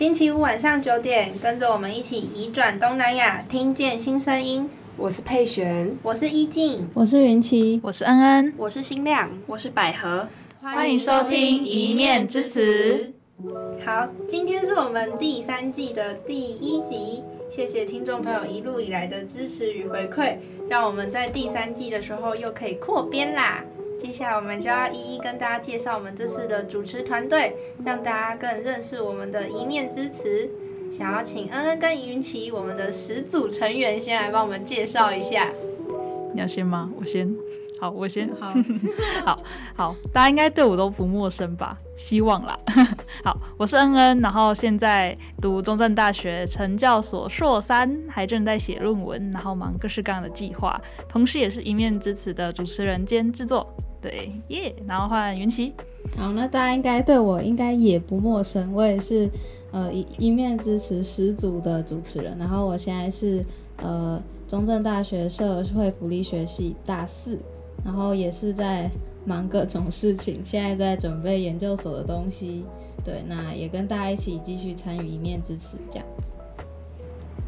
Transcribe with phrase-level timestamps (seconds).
[0.00, 4.66] 星期五晚上九点，跟着我们一起移转东南亚，听见新声音。
[4.96, 10.26] 我是佩璇，我是依静，我是云奇，我是恩恩，我是新亮，我是百合。
[10.62, 13.12] 欢迎收听《一面之词》。
[13.84, 20.36] 好，今天是我们第三季的第一集，谢谢听众朋友一路以来的支持与回馈，
[20.70, 23.62] 让我们在第三季的时候又可以扩编啦。
[24.00, 27.54] 接下来我们就要一一跟大家介绍我们这次的主持团队，
[27.84, 30.50] 让大家更认识我们的一面之词。
[30.90, 35.48] 想要请恩恩跟云奇，我们的十组成员先来帮我们介绍一下。
[36.32, 36.90] 你要先吗？
[36.98, 37.30] 我先。
[37.78, 38.28] 好，我先。
[38.40, 38.54] 好，
[39.24, 39.42] 好，
[39.76, 41.78] 好，大家应该对我都不陌生吧？
[42.00, 42.58] 希望啦。
[43.22, 53.66] 好，我是恩恩，然后现在读中正大学成教所硕三，还正在写论文，然后忙各式各样的计划，同时也是一面之词的主持人兼制作。
[54.00, 55.74] 对，耶、然后换云奇。
[56.16, 59.28] 好，那大家应该对我应该也不陌生，我也是
[59.70, 63.44] 呃一一面之词十足的主持人，然后我现在是
[63.76, 67.38] 呃中正大学社会福利学系大四。
[67.82, 68.90] 然后也是在
[69.24, 72.64] 忙各种事情，现在在准备研究所的东西，
[73.04, 76.32] 对，那也跟大家一起继续参与一面之词这样子。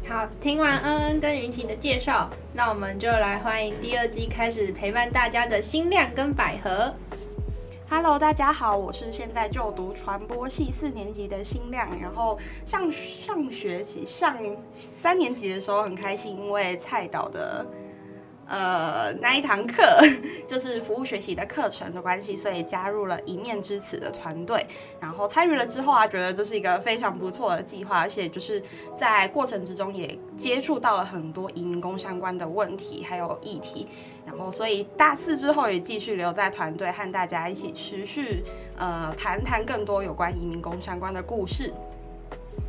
[0.07, 6.93] 好，听完恩恩跟云晴的介绍，那我们就来欢迎第二季开始陪伴大家的新亮跟百合。
[7.89, 14.37] Hello，大家好，我是现在就读传播系四年级的新亮，然后上上学期上
[14.71, 17.65] 三年级的时候很开心，因为蔡导的。
[18.47, 19.83] 呃，那一堂课
[20.45, 24.65] 就是服务学习的课程的关系，所以加入了一面之词的团队。
[24.99, 28.61] 然后参与了之后啊，觉得这是一个非常不错的计划，而且就是
[28.95, 33.87] 在过程之中也接触到了很多移民工相关的问题还有议题。
[34.25, 38.43] 然后，所以大四之后也继续留在团队，和大家一起持续
[38.77, 41.73] 呃谈谈更多有关移民工相关的故事。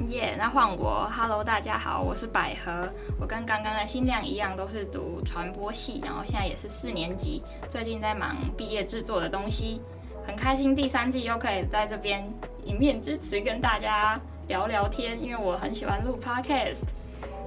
[0.08, 9.80] 耶那换我，Hello，大家好，我是百合，我跟刚刚的新亮一样，都是读传播系，然后现在也是四年级，最近在忙毕业制作的东西，
[10.26, 12.28] 很开心第三季又可以在这边
[12.64, 16.82] 一面之词跟大家聊聊天，因为我很喜欢录 Podcast。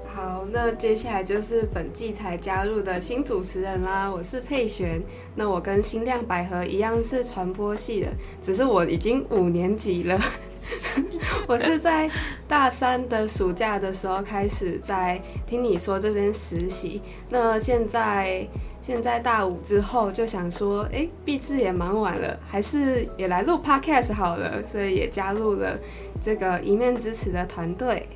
[0.07, 5.03] 好，那接下来就是本季才加入的新主持人啦，我是佩璇，
[5.35, 8.07] 那我跟新亮、百合一样是传播系的，
[8.41, 10.17] 只是我已经五年级了。
[11.47, 12.09] 我是在
[12.47, 18.45] 大三的暑假的时候开始在听你说这边实习，那现在
[18.81, 25.79] 现在大五之后就想说，哎，毕制也忙完了，还是也来录 Podcast 好了，所以也加入了
[26.22, 28.07] 这个一面之词的团队。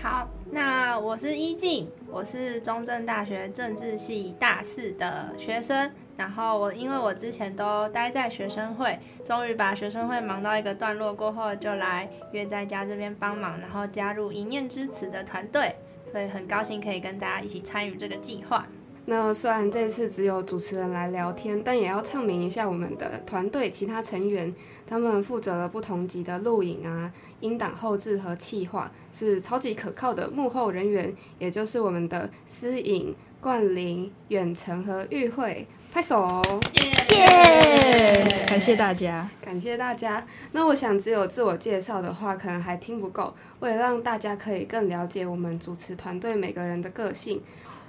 [0.00, 5.90] 好，那我是依静，我是中正大学政治系大四的学生。
[6.16, 15.74] 然后我因为我之前都待在学生会，终于把学生会忙到一个段落过后，就来约在家这边帮忙，然后加入一面之词的团队，
[16.10, 18.66] 所以很高兴可以跟大家一起参与这个计划。
[19.04, 24.54] 那虽然这次只有主持人来聊天，但也要唱明一下我们的团队其他成员，
[24.86, 35.66] 他们负责了不同集的录影啊、音档后制和企划，是超级可靠的幕后人员，也就是我们的思颖、冠霖、远程和玉慧。
[35.92, 36.40] 拍手！
[36.74, 38.48] 耶！Yeah!
[38.48, 40.24] 感谢大家，感谢大家。
[40.52, 43.34] 那我想，只有自我介绍的话，可能还听不够。
[43.58, 47.42] 为了让大家可以更了解我们主持团队每个人的个性，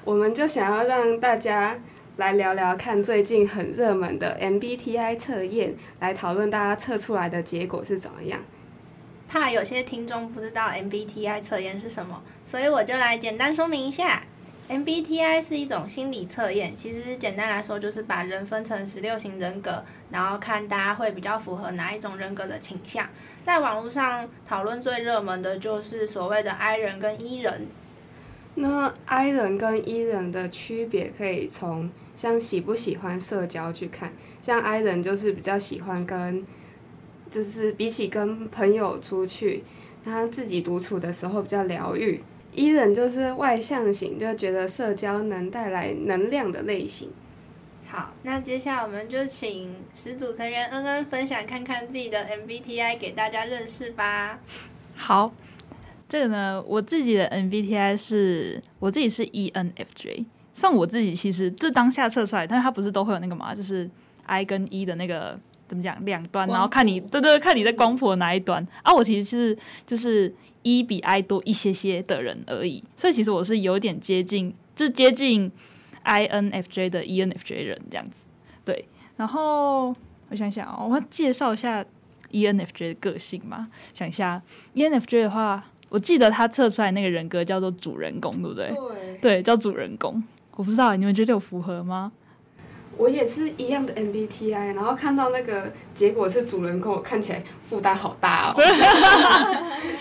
[0.04, 1.80] 我们就想要让大家
[2.18, 8.42] 来聊聊看最近很热门的 MBTI 测验，来讨论大家测出来的结果是怎么样。
[9.30, 14.24] 怕有些听众不知道 MBTI 测验是什么，所以我就来简单说明一下。
[14.70, 23.08] MBTI 是一种心理测验，其实简单来说就是把人分成十六型人格，然后看大家会比较符合哪一种人格的倾向。
[23.44, 27.68] 在网络上讨论最热门的就是所谓的 I 人跟 E 人。
[28.56, 36.46] 那 I 人跟 E 人的区别可以从像喜不喜欢社交去看，像 I 人就是比较喜欢跟，
[37.30, 39.64] 就是比起跟朋友出去，
[40.06, 42.24] 他自己独处的时候比较疗愈。
[42.56, 47.10] E 人就是外向型，就觉得社交能带来能量的类型。
[47.88, 54.40] 好，那接下来我们就请十组成员恩恩分享看看自己的 MBTI 给大家认识吧。
[54.96, 55.32] 好，
[56.10, 60.26] 这个呢，我自己的 MBTI 是我自己是 ENFJ。
[60.54, 63.90] 像我自己其实这当下测出来，但是它不是都会有那个嘛，就是
[64.26, 68.94] I 跟 E 的那个怎么讲两端，然后看你对对，看你在光谱的哪一端啊。
[68.94, 70.34] 我其实是就是。
[70.64, 75.52] 一比 I 多一些些的人而已，所以其实我是有点接近，就是接近
[76.04, 78.26] INFJ 的 ENFJ 人这样子。
[78.66, 78.86] 对，
[79.18, 79.94] 然后
[80.30, 81.86] 我想想哦，我要介绍一下
[82.32, 83.70] ENFJ 的个性嘛？
[83.94, 84.42] 想一下
[84.74, 88.70] ，ENFJ 的话，我记得他测出来那个人格叫做主人公，对不对？
[88.70, 90.24] 对，对，叫主人公。
[90.56, 92.12] 我不知道你们觉得有符合吗？
[92.98, 98.54] 我也是一样的 MBTI，然后看到那个结果是主人公，看起来负担好大哦。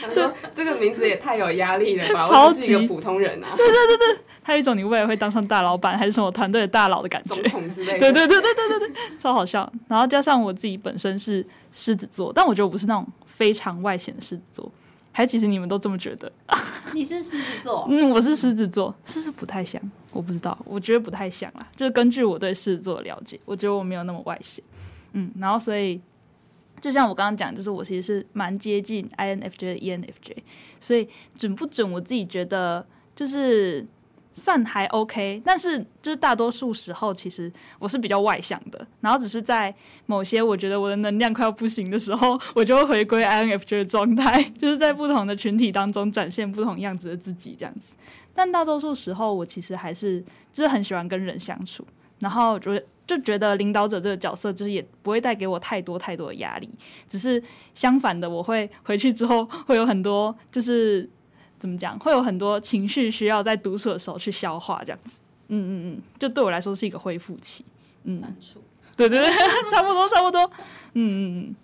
[0.02, 2.22] 他说这个名字也太有压力了吧？
[2.22, 3.48] 超级我是一个普通人啊。
[3.56, 7.34] 对对对对，他有一种你未来会当上大老板还是什么团队的大佬的感觉。
[7.34, 7.98] 总统之类的。
[7.98, 9.70] 对对对对对对对，超好笑。
[9.88, 14.70] 然后加上我自己本身是狮子座，但我觉得我不是那种非常外显的狮子座。
[15.12, 16.30] 还其实你们都这么觉得？
[16.94, 17.86] 你是狮子座？
[17.90, 19.80] 嗯，我是狮子座，是不是不太像？
[20.12, 21.68] 我不知道，我觉得不太像啦。
[21.76, 24.64] 就是根据我对狮子座的了解，我觉得我没有那么外显。
[25.12, 26.00] 嗯，然后所以
[26.80, 30.36] 就像我刚刚讲，就是我其实是蛮接近 INFJ 的 ENFJ，
[30.80, 31.90] 所以准不准？
[31.92, 32.84] 我自己觉得
[33.14, 33.86] 就是。
[34.32, 39.74] 算还 OK，但是就是大多数时候，其实我是比较外向的，然后只是在
[40.06, 47.94] 某些我觉得我的能量快要不行的时候，我就会回归 INFJ 的状态， 就是在不同的群体当中展现不同样子的自己这样子。
[48.34, 51.86] 但大多数时候，我其实还是就是很喜欢跟人相处，
[52.20, 56.70] 然后就就觉得领导者这个角色就是也不会带给我太多太多的压力，
[57.06, 57.42] 只是
[57.74, 61.10] 相反的，我会回去之后会有很多就是。
[61.62, 61.96] 怎么讲？
[62.00, 65.20] 会有很多情绪需要在独处的时候去消化，这样子。
[65.46, 67.64] 嗯嗯嗯，就对我来说是一个恢复期。
[68.02, 68.20] 嗯，
[68.96, 69.30] 对对对，
[69.70, 70.42] 差不多差不多。
[70.94, 71.56] 嗯嗯嗯，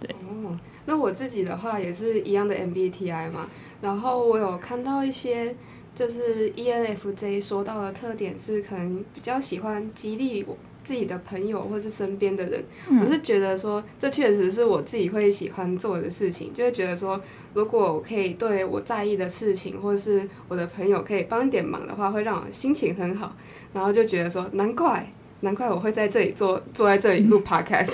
[0.00, 0.10] 对。
[0.26, 3.48] 哦，那我自己的话也是一样的 MBTI 嘛。
[3.80, 5.54] 然后我有看到一些，
[5.94, 10.56] 就是 ENFJ 说到的特点是，可能比较喜欢激励我。
[10.84, 17.18] 自己的朋友或是身边的人，嗯、我是觉得说，这确实是我自己会喜欢做的事情，就会觉得说，
[17.54, 23.34] 如果我可以对我在意的事情，或者是我的朋友可以帮一点忙的话，会让我心情很好，
[23.72, 25.10] 然后就觉得说，难怪，
[25.40, 27.90] 难怪我会在这里坐，坐在这里录 podcast。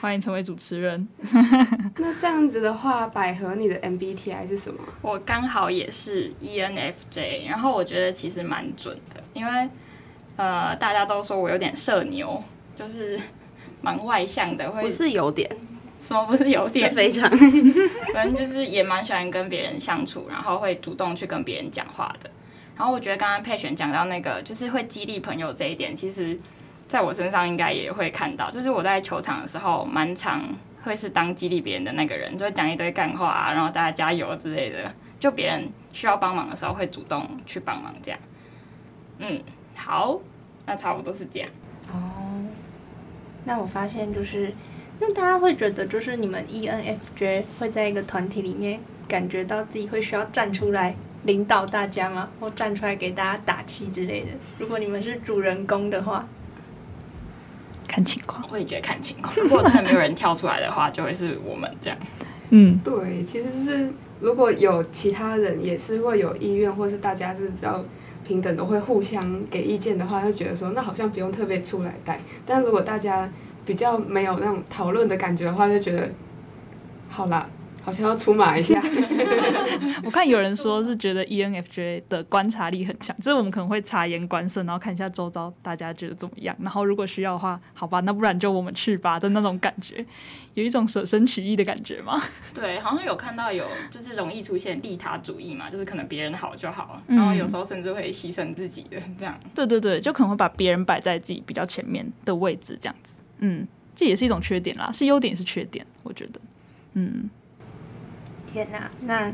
[0.00, 1.08] 欢迎成为主持人。
[1.98, 4.78] 那这样子的话，百合你的 MBTI 是什么？
[5.02, 9.68] 我刚好也是 ENFJ，然后我觉得其实蛮准的，因为。
[10.36, 12.42] 呃，大家都说我有点社牛，
[12.74, 13.18] 就是
[13.80, 15.50] 蛮外向的，会不是有点，
[16.02, 17.30] 什么不是有点，是非常，
[18.12, 22.30] 反正就是也蛮喜欢跟别人相处，然后会主动去跟别人讲话的。
[22.76, 26.38] 然后我觉得刚刚佩璇讲到那个，就是会激励朋友这一点，其实
[26.86, 30.42] 在我身上应该也会看到，就是我在球场的时候，蛮常
[30.82, 38.20] 会是当激励别人的那个人，就会讲一堆干话啊，然后大家加油之类的，就别人需要帮忙的时候会主动去帮忙这样，
[39.20, 39.40] 嗯。
[39.76, 40.18] 好，
[40.66, 41.48] 那差不多是这样。
[41.92, 42.42] 哦，
[43.44, 44.52] 那我发现就是，
[44.98, 52.28] 那大家会觉得就是你们 ENFJ 会在一个团体里面感觉到自己会需要站出来领导大家吗？
[52.40, 54.28] 或站出来给大家打气之类的？
[54.58, 56.26] 如果你们是主人公的话，
[57.86, 59.32] 看情况，我也觉得看情况。
[59.36, 61.96] 如果真的没有人跳出来的话，就会是我们这样。
[62.50, 67.84] 嗯，对，其实是如果有其他人也是会有意愿，或是大家是比较。
[68.26, 72.18] 平等都会互相给意见的话，就觉得说那好像不用特别出来带。
[72.44, 73.30] 但如果大家
[73.64, 76.10] 比较没有那种讨论的感觉的话，就觉得
[77.08, 77.48] 好啦。
[77.86, 78.82] 好像要出马一下。
[80.02, 90.04] 我看有人说是觉得 ENFJ 的观察力很强，就是我们可能会察言观色，然后看一下周遭大家觉得怎么样，然后如果需要的话，好吧，那不然就我们去吧的那种感觉，
[90.54, 92.20] 有一种舍身取义的感觉吗？
[92.52, 99.38] 对， 好像有看到有就是容易出现利他主义嘛，就是可能别人好就好，然后有时候甚至会牺牲自己的这样。
[99.54, 103.14] 对对对，就可能会把别人摆在自己比较前面的位置这样子。
[103.38, 106.40] 嗯，这也是一种缺点啦，是优点是缺点，我觉得。
[106.94, 107.30] 嗯。
[108.56, 109.30] 天哪，那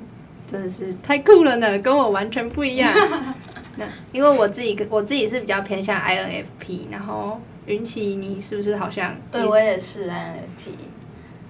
[0.48, 2.92] 真的是太酷了呢，跟我完全不一样。
[3.78, 9.14] 那因为我自己，我自己是比较偏向 INFP，然后云奇，你是不是好像？
[9.30, 10.74] 对，我也是 INFP。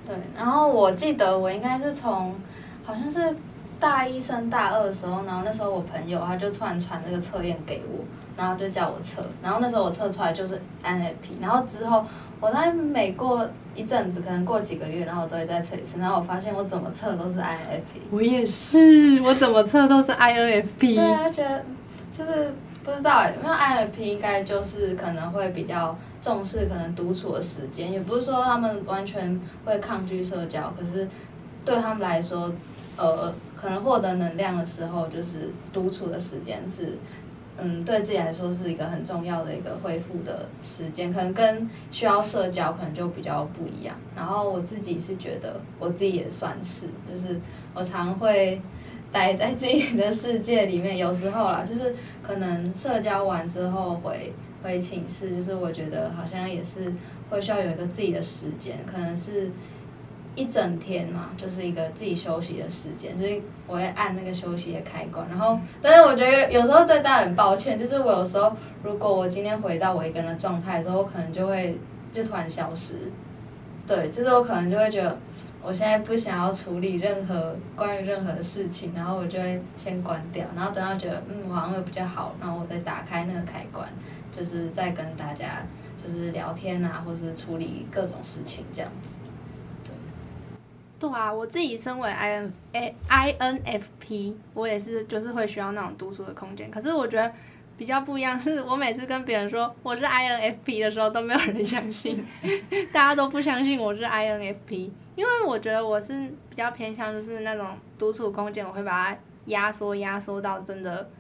[0.06, 2.34] 对，然后我记得我应该是从
[2.84, 3.34] 好像是
[3.80, 8.04] 大一升大二的时候，然后那时候我朋友他就突然传这个测验给我，
[8.36, 12.04] 然后就叫我测，然后那时候我测出来就是 INFP，然后之后。
[12.42, 18.00] 我在每过一阵子，可能过几个月，然后我都会再测一次，然后我发现我怎么测都是 INFP。
[18.10, 20.96] 我也是，我怎么测都是 INFP。
[20.96, 21.64] 对啊，觉得
[22.10, 31.06] 就是不知道哎，因为 INFP 应该就是可能会比较重视可能独处的时间，也不是说他们完全会抗拒社交，可是
[31.64, 32.52] 对他们来说，
[32.96, 36.98] 呃，可能获得能量的时候，就是独处的时间是。
[37.62, 43.94] 嗯，对自己来说是一个很重要的一个恢复的时间，可能跟需要社交可能就比较不一样。
[44.16, 47.40] 然后我自己是觉得，我自己也算是，就是
[47.72, 48.60] 我常会
[49.12, 50.96] 待在自己的世界里面。
[50.98, 56.92] 有时候啦，就是可能社交完之后回回寝室，就是我觉得好像也是
[57.30, 59.50] 会需要有一个自己的时间，可能是
[60.34, 65.26] 一整天嘛，就是一个自己休息的时间，所以我会按那个休息的开关。
[65.28, 71.78] 然后，但是我觉得有时候对大家很抱歉，就是我有时候如果我今天回到我一个人的状态的时候，我可能就会
[72.12, 72.94] 就突然消失。
[73.86, 75.18] 对，就是我可能就会觉得
[75.60, 83.86] 我现在不想要处理任何关于任何事情，然后我就会先关掉，然后等到觉得嗯好像会比较好，然后我再打开那个开关，
[84.30, 85.66] 就是再跟大家
[86.02, 89.16] 就是聊天啊，或是处理各种事情这样子。
[91.02, 96.70] 对啊，我自己身为 I N A I N F P，我也是就是会需要那种独处的空间。
[96.70, 97.32] 可是我觉得
[97.76, 102.24] 比较不一样， 是我每次跟别人说我是 I N F P 的时候，都没有人相信，
[102.92, 106.12] 大家都不相信我是 I N F P，因为我觉得我是
[106.48, 107.66] 比较偏向就是那种
[107.98, 111.10] 独处空间，我会把它压缩压缩到真的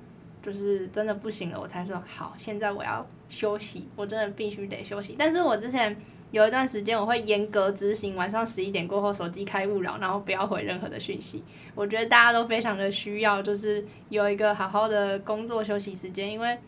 [0.40, 5.16] 就是真的不行了，我才说好，现在我要休息，我真的必须得休息。
[5.18, 6.00] 但是我之前。
[6.32, 11.44] 有一段时间，我会严格执行晚上十一点过后手机开勿扰，然后不要回任何的讯息。
[11.74, 16.58] 我觉得大家都非常的需要，就是有一个好好的工作休息时间，因为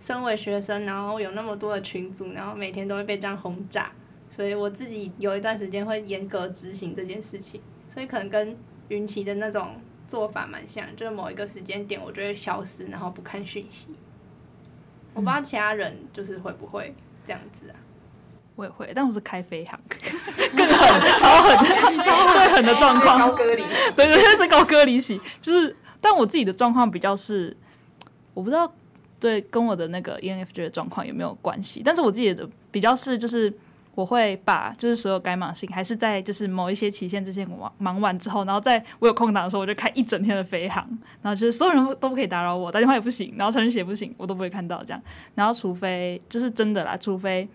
[0.00, 3.92] 身为学生，然后有那么多的群组，然后每天都会被这样轰炸，
[4.30, 7.60] 所以我自己有一段时间会严格执行这件事情。
[7.88, 8.56] 所以可能跟
[8.88, 9.76] 云奇的那种
[10.08, 13.88] 做法蛮像，就是某一个时间点我就会消失，然后不看讯息。
[15.12, 16.94] 我不知道其他人就是会不会
[17.26, 17.76] 这样子啊。
[18.54, 19.80] 我也会，但我是开飞航，
[20.54, 21.56] 更狠，超狠，
[22.02, 23.18] 最狠的状况。
[23.18, 23.62] 高歌离，
[23.96, 25.18] 对对对，是高歌离席。
[25.40, 27.56] 就是，但我自己的状况比较是，
[28.34, 28.70] 我不知道
[29.18, 31.80] 对跟我的那个 ENFJ 的状况有没有关系。
[31.82, 33.50] 但是我自己的比较是，就是
[33.94, 40.86] 我会把就是所有该忙的事情，还是在就是某一些期限之前忙忙完之后，然后在我有空档的时候，我就开一整天的飞航。
[41.22, 45.02] 然后就是所有人都不可以打扰我，打电话也不行，然后程序写也不行，我都不会看到这样。
[45.34, 47.48] 然后除非就是真的啦，除非。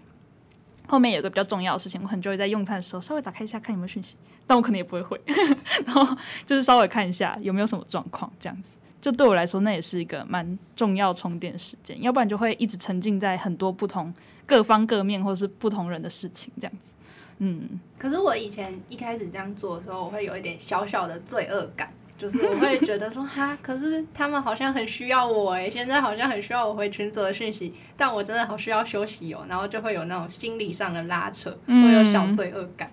[0.87, 4.15] 后面有个比较重要的事情，我可能就会在用餐的时候稍微打开一下看有没有讯息，
[4.47, 5.19] 但我可能也不会回，
[5.85, 14.13] 然后就是稍微看一下有没有什么状况，这样子就对我来说那也是一个蛮重要充电时间，要不然就会一直沉浸在很多不同
[14.45, 16.95] 各方各面或是不同人的事情这样子。
[17.39, 21.93] 嗯，可是我以前一开始这样做的时候，我会有一点小小的罪恶感。
[22.17, 32.89] 就是我会觉得说哈，可是他们好像很需要我诶，现在好像很需要我回群组的讯息，但我真的好需要休息哦，然后就会有那种心理上的拉扯，嗯、会有小罪恶感。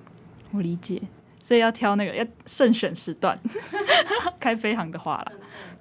[0.53, 1.01] 我理解，
[1.41, 3.39] 所以要挑那个要慎选时段，
[4.39, 5.33] 开飞航的话啦，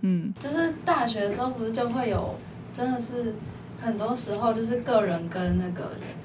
[0.01, 2.35] 嗯，就是大学的时候不是就会有，
[2.75, 3.35] 真的是
[3.81, 6.23] 很多时候就是个人跟那个人。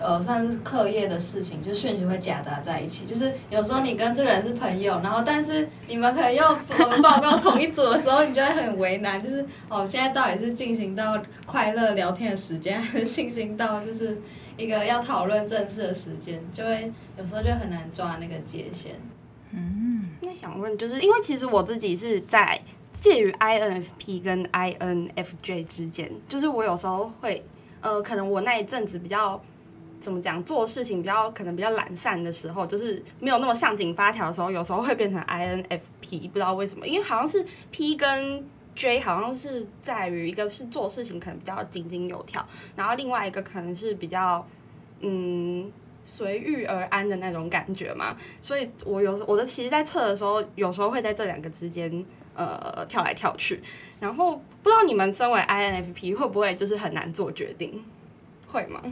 [0.00, 3.04] 呃，算是课业的事情，就讯息会夹杂在一起。
[3.04, 6.42] 就是有时候你跟这个人是朋友，然后但是你们可能又
[7.02, 9.22] 报告同一组的时候，你就会很为难。
[9.22, 14.18] 就是哦，现在到底是进行到快乐聊天的时间，还是进行到就是
[14.56, 16.42] 一个要讨论正事的时间？
[16.50, 18.92] 就会有时候就很难抓那个界限。
[19.52, 22.58] 嗯，那想问，就是因为其实我自己是在
[22.94, 27.44] 介于 INFP 跟 INFJ 之间，就是我有时候会
[27.82, 29.38] 呃，可能我那一阵子比较。
[30.00, 30.42] 怎么讲？
[30.42, 36.86] 做事情比较可能比较懒散的时候，就是没有那么上紧发条的时候，有时候会变成 INFP，不知道为什么。
[36.86, 44.46] 因为好像是 P 跟 J 好像是在于一个是做事情可能比较井井有条，然后另外一个可能是比较
[45.00, 45.70] 嗯
[46.02, 48.16] 随遇而安的那种感觉嘛。
[48.40, 52.04] 所以我有时我的其实，在测的时候，有时候会在这两个之间
[52.34, 53.62] 呃跳来跳去。
[53.98, 57.84] 然后不知道你们身为 INFP 会不会就是很难做决定？
[58.50, 58.82] 会吗？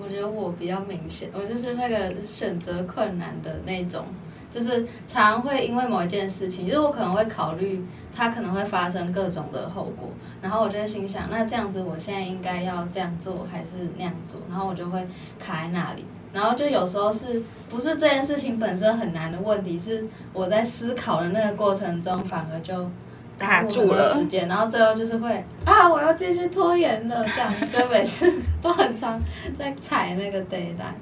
[0.00, 4.04] 我觉得我比较明显，我就是那个选择困难的那种，
[4.50, 10.08] 就是常会因为某一件事情，就是我可能会考虑它可能会发生各种的后果，
[10.40, 15.06] 然后我就会心想，那这样子我现在应该要这样做还是那样做，然后我就会
[15.38, 22.88] 卡在那里，然后就有时候是不是这件事情本身很难的问题，是我在思考的那个过程中反而就。
[23.38, 29.20] 卡住了时间，然后最后就是会啊，我要继续拖延了，这样就每次都很常
[29.56, 30.98] 在踩那个 deadline。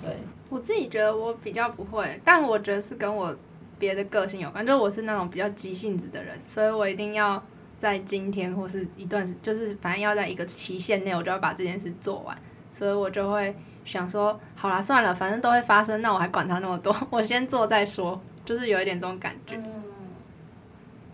[0.00, 0.16] 对，
[0.48, 3.34] 我自己觉得我比较不会，但我觉得是跟我
[3.78, 7.42] 别的个性有关，就是我是那种比较急性子的人，所以我一定要
[7.78, 12.36] 在今天或是一段，就是反正要在一个期限内，我就要把这件事做完，
[12.70, 19.56] 所以我就会想说，好啦，算了，反正都会发生，那我还管它那么多，我先做再说，就是有一点这种感觉。
[19.56, 19.81] 嗯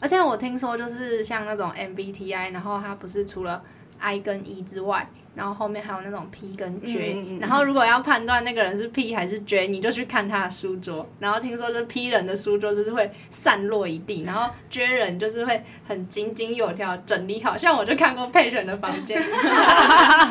[0.00, 3.62] 而且我听说，就是像那种 MBTI，然后它不是除了
[3.98, 11.08] I 跟 E 之外，然后后面还有那种 P 跟 J，、嗯、然后如果要判断那个人是 P 还是 J，你就去看他的书桌。
[11.20, 17.56] 然后听说这 P 人的书桌就是会散落一地，然后 J 人就是会很井井有条整理好。
[17.56, 19.22] 像我就看过佩璇的房间，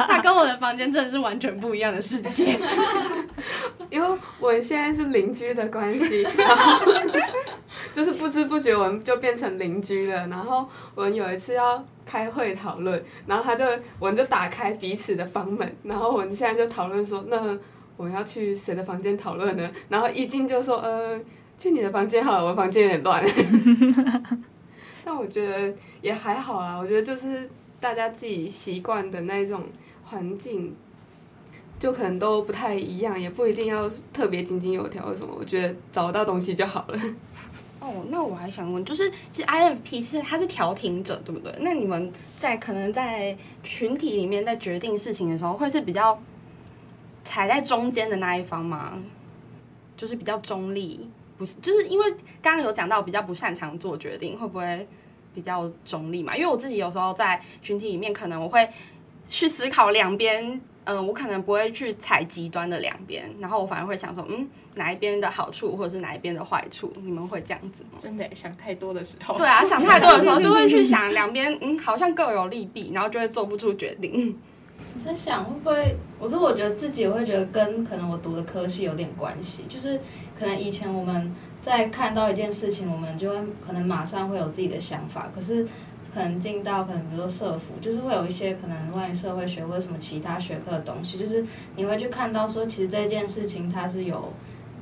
[0.10, 2.60] 他跟我的房间真的是完全不一样的世界。
[3.90, 6.86] 因为我现在是邻居的关系，然后
[7.94, 10.28] 就是不知不觉我们就变成邻居了。
[10.28, 13.66] 然后我们有一次要开会讨论，然后他就
[14.00, 17.60] 我们就打开彼此的房门，然后我们现在就讨论说，那
[17.98, 19.70] 我们要去谁的房间讨论呢？
[19.90, 21.20] 然后一进就说，呃，
[21.58, 23.24] 去你的房间好了，我房间有点乱。
[25.04, 27.50] 但我觉得也还好啦，我觉得就是
[27.80, 29.64] 大家自己习惯的那种
[30.06, 30.76] 环境，
[31.80, 35.34] 就可能都不太一样，也不一定要特别井井有条什么。
[35.38, 37.00] 我觉得找到东西就好了。
[37.88, 41.54] 哦，那我还想问，就是其实 INFP 是他是调停者，对不对？
[41.62, 46.20] 那你们在可能在群体里面在决定事情的时候，会是比较
[47.24, 49.00] 踩在中间的那一方吗？
[49.96, 51.56] 就是比较中立，不是？
[51.62, 54.88] 就是因为刚刚有讲到比较不擅长做决定，会不会
[55.34, 56.36] 比较中立嘛？
[56.36, 58.68] 因为我自己有时候在群体里面，可能我会
[59.26, 60.60] 去思考两边。
[60.88, 66.92] 嗯，我可能不会去踩极端的两边，然后我反而会想说，嗯，哪一边的好处或者是哪一边的坏处？
[67.04, 67.90] 你们会这样子吗？
[67.98, 74.34] 真的想太多的时候，对啊，想太多的时候就会去想两边，嗯，好像各有利弊，然后就会做不出决定。
[74.98, 80.00] 我在想会不会，我说我觉得自己也会觉得跟可能我读的科系有点关系，就是
[80.40, 85.68] 可能以前我们在看到一件事情，我们就会可能马上会有自己的想法，可是。
[86.18, 91.46] 可能进到可能比如说社服，就是会有一些可能关于社会学或者什么其他学科的东西，就是
[91.76, 94.34] 你会去看到说，其实这件事情它是有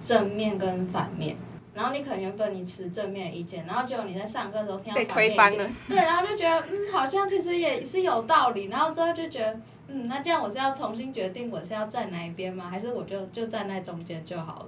[0.01, 1.35] 正面跟反面，
[1.73, 12.69] 然后你可能原本你持正面意见，然后结果你在上课的时候听到反面意见，对，然后就觉得嗯，好像其实也是有道理，然后之后就觉得嗯，那这样我是要重新决定我是要站哪一边吗？
[12.69, 14.67] 还是我就就站在中间就好了？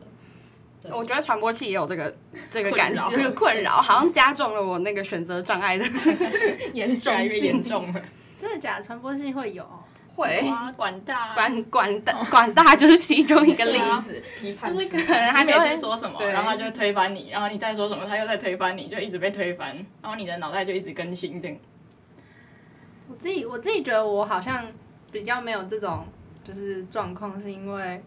[0.91, 2.15] 我觉得传播器也有这个
[2.49, 5.85] 这个感觉，就是困扰， 好像加重了我那个选择障碍的
[6.73, 8.01] 严重，越严重了。
[8.39, 8.83] 真的假的？
[8.83, 9.65] 传播器会有？
[10.15, 14.19] 会啊，管大，管管大，管大就是其中一个例子。
[14.41, 21.57] 就是可能他就会说什么，然后他就推翻你，然后你再说什么，他又在推翻你，就一直被推翻，然后你的脑袋就一直更新这样。
[23.09, 24.65] 我自己我自己觉得我好像
[25.11, 26.05] 比较没有这种
[26.43, 28.01] 就是状况，是因为。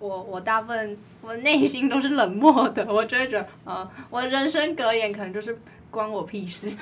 [0.00, 5.56] 我我大部分我内心都是冷漠的，我就会觉得，呃，我的人生格言可能就是
[5.90, 6.68] 关我屁事。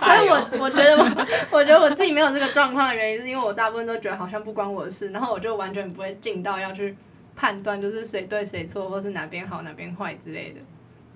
[0.00, 6.96] 所以我我觉得我我觉得我自己没有这个状况的原因，是因为我大部分都觉得好像不关我的事，然后我就完全不会进到要去
[7.34, 10.60] 判断，就是谁对谁错，或是哪边好哪边坏之类的。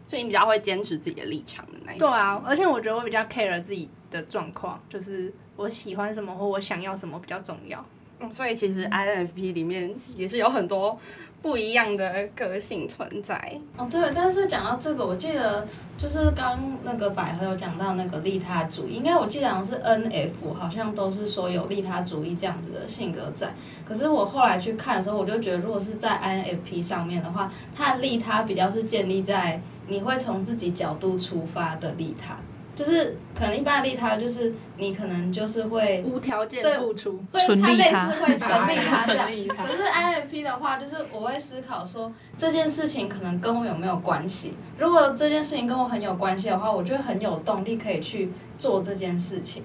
[0.08, 2.08] 所以你比较会坚持自己的立场的那一种。
[2.08, 7.84] 对啊，而且我觉得我比较 care 自己的状况，就是我喜欢什么或我想要什么比较重要。
[8.20, 10.98] 嗯，所以其实 INFP 里面也是有很多
[11.42, 13.60] 不一样的个性存在。
[13.76, 15.66] 哦，对，但是讲到这个，我记得
[15.98, 23.52] 就是刚那个百合有讲到那个利他主义，应该我记得好像是 NF，好像都是说有利他主义这样子的性格在。
[23.84, 32.36] 可是我后来去看的时候，我就觉得如果是在 INFP 上面的话，他的利他比较是建立在你会从自己角度出发的利他。
[32.76, 39.26] 就是可能一般的利他，就是你可能就是会无条件付出，会他类似会纯利他这样。
[39.66, 44.52] 可是 INFP 的话，就是我会思考说这件事情可能跟我有没有关系。
[44.78, 49.62] 如果这件事情跟我很有关系的话，我就会很有动力可以去做这件事情。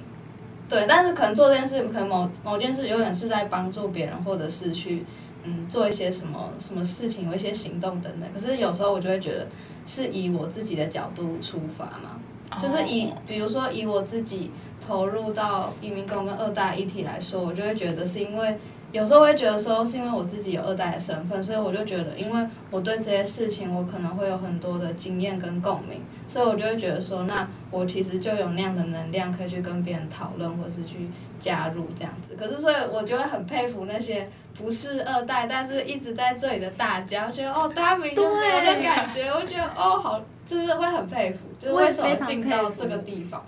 [0.70, 5.04] 对，但是可能做这件事情，可能某某件事有点是在帮助别人，或者是去
[5.44, 8.30] 嗯做一些什么什么事情，有一些行动等等。
[8.34, 9.46] 可是有时候我就会觉得
[9.86, 12.18] 是以我自己的角度出发嘛。
[12.60, 14.52] 就是以，比如说以我自己
[14.86, 18.58] 投入到移民工跟二代一体来说，我就会觉得是因为
[18.92, 32.36] 有时候会觉得说是因为我自己有二代的身份，所以我就觉得，因为我对这些事情我可能会有很多的经验跟共鸣，所以我就会觉得说，那我其实就有那样的能量可以去跟别人讨论，或是去加入这样子。
[32.36, 40.22] 可是所以我就会很佩服那些不是二代，但是一直在这里的大家，我觉得哦，大家明显没有的感觉，我觉得哦好。
[40.44, 43.42] 就是会很佩服，就是为什么进到这个地方？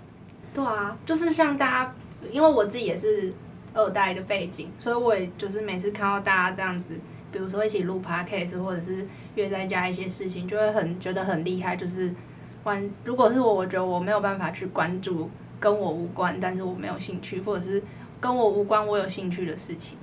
[0.54, 1.94] 对啊，就是像大家，
[2.30, 3.30] 因为我自己也是
[3.74, 6.94] 二代的背景，所以我也就是每次看到大家这样子，
[7.30, 11.76] 比如说一起录 podcast 或者是约在家一些事情，就会很觉得很厉害。
[11.76, 12.14] 就是
[12.62, 17.82] 关，如果是我，我觉得我没有办法去关注跟我无关，但是我没有兴趣，或者是
[18.20, 19.98] 跟我无关我有兴趣的事情。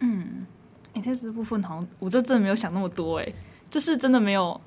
[0.00, 0.46] 嗯，
[0.94, 3.32] 哎、欸，这部分好像我就真的没有想那么多，哎，
[3.70, 4.60] 就是真的没有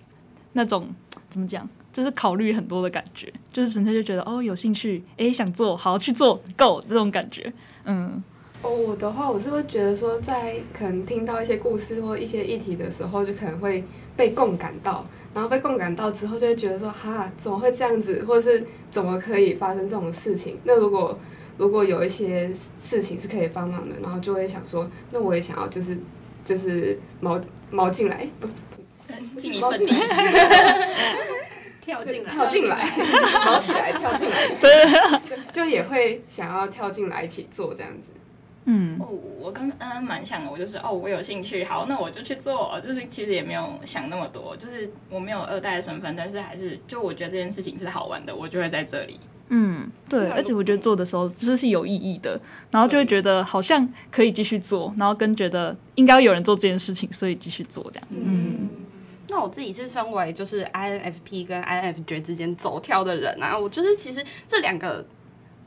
[0.54, 0.94] 那种。
[1.28, 1.68] 怎么讲？
[1.92, 7.52] 就是考虑很多的感觉，就是纯粹就觉得哦，有兴趣，哎，想做，好去做，Go 这种感觉。
[7.84, 8.24] 嗯，
[8.62, 13.84] 哦，我的话，我是会觉得说，在可能听到一些故事或一些议题的时候，就可能会
[14.16, 20.58] 被共感到，然后被共感到之后，就会觉得说，哈，怎么会这样子，或者是怎么可以发生这种事情？
[20.64, 21.18] 那如果
[21.58, 25.96] 如果有一些事情是可以帮忙的，然后就会想说，那我也想要，就是
[26.44, 27.40] 就是毛
[27.70, 28.48] 毛进来，不，
[29.60, 29.96] 毛进来，
[31.82, 32.90] 跳进来，跳进来，
[33.46, 34.72] 毛起来，跳进来， 对，
[35.52, 38.10] 就也会想要跳进来一起做这样子。
[38.68, 39.08] 嗯，哦，
[39.40, 49.20] 我跟安安蛮像的，我就是哦，我有兴趣，好，那我就去做，就是其实也没有想那么多，就是我没有二代的身份，但是还是就我觉得这件事情是好玩的，我就会在这里。
[49.50, 58.08] 嗯，对，而且我觉得做的时候就是是有意义的，然后就会觉得好像可以继续做，然后跟觉得应该有人做这件事情，所以继续做这样。
[58.10, 58.18] 嗯，
[58.62, 58.70] 嗯，
[59.30, 65.06] 那我自己是身为就是 INFP 跟 INFJ 之间走跳的人啊，我就是其实这两个。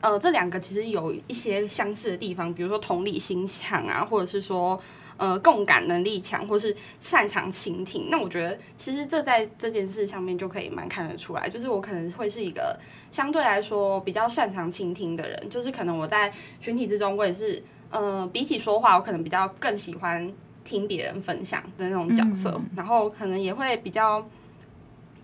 [0.01, 4.79] 呃，这两个其实有一些相似的地方，比如说同理心强啊，或者是说
[5.17, 8.07] 呃共感能力强，或是擅长倾听。
[8.09, 12.79] 那我觉得其实这在这件事上面就可以蛮看得出来，就是我可能会是一个
[13.11, 16.31] 相对来说比较擅长倾听的人，就是可能我在
[16.61, 20.31] 群体之中，我也是呃比起说话，我可能比较更喜欢
[20.63, 24.25] 听别人分享的那种角色，嗯、然后可能也会比较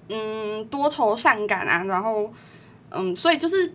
[0.09, 2.29] 嗯多愁善感啊，然后
[2.89, 3.73] 嗯，所以就是。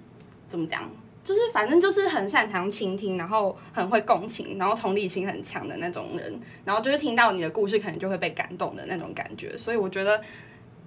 [0.50, 0.82] 怎么讲？
[1.22, 9.56] 就是反正就是很擅长倾听，然后很会共情，然后同理心很强的那种人，然后就是听到你的故事，可能就会被感动的那种感觉。
[9.56, 10.20] 所以我觉得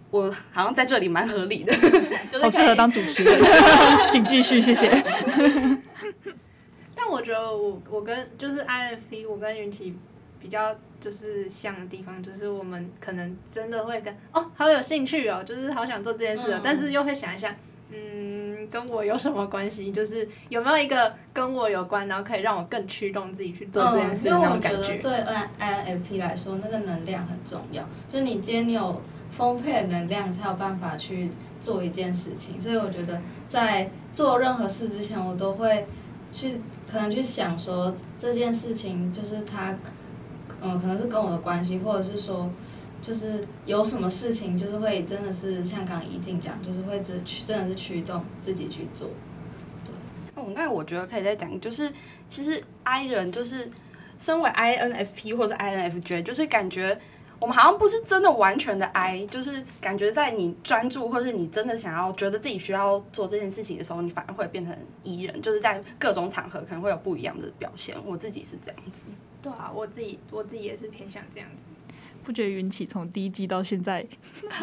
[0.10, 1.72] 我好像在这里蛮合理的，
[2.32, 3.40] 就是好适合当主持人，
[4.10, 4.90] 请继续，谢谢。
[6.96, 9.96] 但我觉得我我跟就是 INFP，我跟云奇
[10.40, 17.56] 比较就是像的地方，就是我们可能真的会跟哦好有兴趣哦，就是好想做这件事，嗯、但是又会想一下。
[17.96, 19.92] 嗯，跟我有什么关系？
[19.92, 24.78] 就是有没有一个跟我有关，然后可以让我更驱动自己去做这件事的那种感觉。
[24.78, 27.88] 嗯、因为我觉得对 INFP 来说，那个能量很重要。
[28.10, 31.30] 就你今天你有丰沛的能量，才有办法去
[31.62, 32.60] 做一件事情。
[32.60, 35.86] 所以我觉得在做任何事之前，我都会
[36.32, 36.60] 去
[36.92, 39.78] 可能去想说这件事情，就是它，
[40.64, 42.50] 嗯，可能是跟我的关系，或者是说。
[43.04, 49.10] 就是有什么事情，就是会真的是像刚刚怡静讲，就是会真驱，真的是驱动自己去做。
[49.84, 51.92] 对，哦，那我觉得可以再讲，就是
[52.30, 53.70] 其实 I 人就是
[54.18, 56.98] 身为 INFP 或者 INFJ，就是感觉
[57.40, 67.98] 我们好像不是真的完全的 I，就是感觉在你专注或是你真的想要觉得自己需要做这件事情的时候，你反而会变成 E 人，就是在各种场合可能会有不一样的表现。
[68.06, 69.08] 我自己是这样子。
[69.42, 71.66] 对啊，我自己我自己也是偏向这样子。
[72.24, 74.06] 不觉得云起从第一季到现在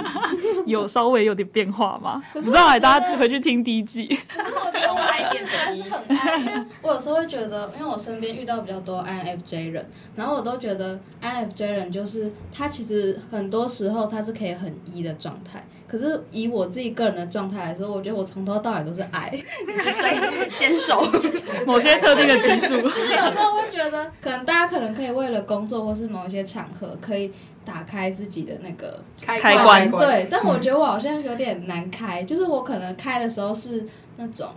[0.67, 2.23] 有稍微有点变化吗？
[2.33, 4.07] 不知道哎，大家回去听第一季。
[4.07, 15.65] 可是我觉得我还是还是很爱，因为我有时候会觉得，因为我身边遇到比较多 INFJ 人，然后我都觉得 INFJ 人就是他其实很多时候他是可以很 E 的状态。
[15.91, 21.05] 可是以我自己个人的状态来说，我觉得我从头到尾都是爱最 坚守
[21.67, 22.81] 某些特定的技术。
[22.89, 27.33] 就是有时候会觉得，可能大家可能可以为了工作或是某一些场合，可以
[27.65, 29.91] 打开自己的那个开关。
[29.91, 33.85] 对，但我觉得我好像有点难开，就是我可能开的时候是
[34.17, 34.49] 那种，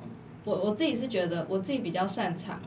[0.44, 2.60] 我我自己是觉得我自己比较擅长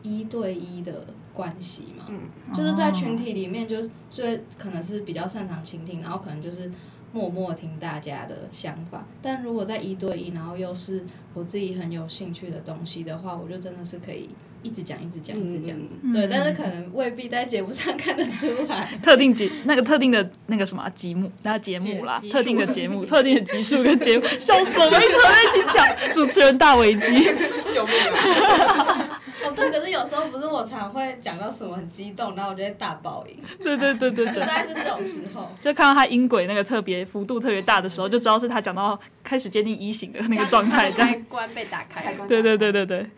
[0.00, 2.20] 一对一的关系嘛，嗯，
[2.54, 3.76] 就是在群体里面就
[4.08, 6.70] 所以可能是比较擅长倾听，然后可能就是。
[7.12, 14.30] 默默听大家的想法，但如果在一对一，然后又是我自己很有兴趣的东西的话，我就真的是可以
[14.62, 15.76] 一直讲、一直讲、一直讲。
[16.02, 18.96] 嗯、对，但是可能未必在节目上看得出来。
[19.02, 27.24] 特定节那个特定的那个什么节目，那节目啦，特定的节目，特定的集数跟节目，笑死我们一直在一起讲主持人大危机，
[27.74, 29.09] 救命啊！
[29.50, 33.36] 哦，对，可是有时候不是我常会讲到什么很激动，然后我就会大爆音。
[33.58, 41.08] 对对对对对，就大概是这种时候，就看到他音轨那个特别幅度特别大的时候，就知道是他讲到开始接近一型的那个状态，这样。
[41.08, 42.14] 开关被打开。
[42.28, 43.10] 对对对对对。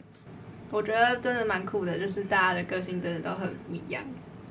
[0.70, 4.02] 我觉得真的蛮酷的，就是大家的个性真的都很不一样。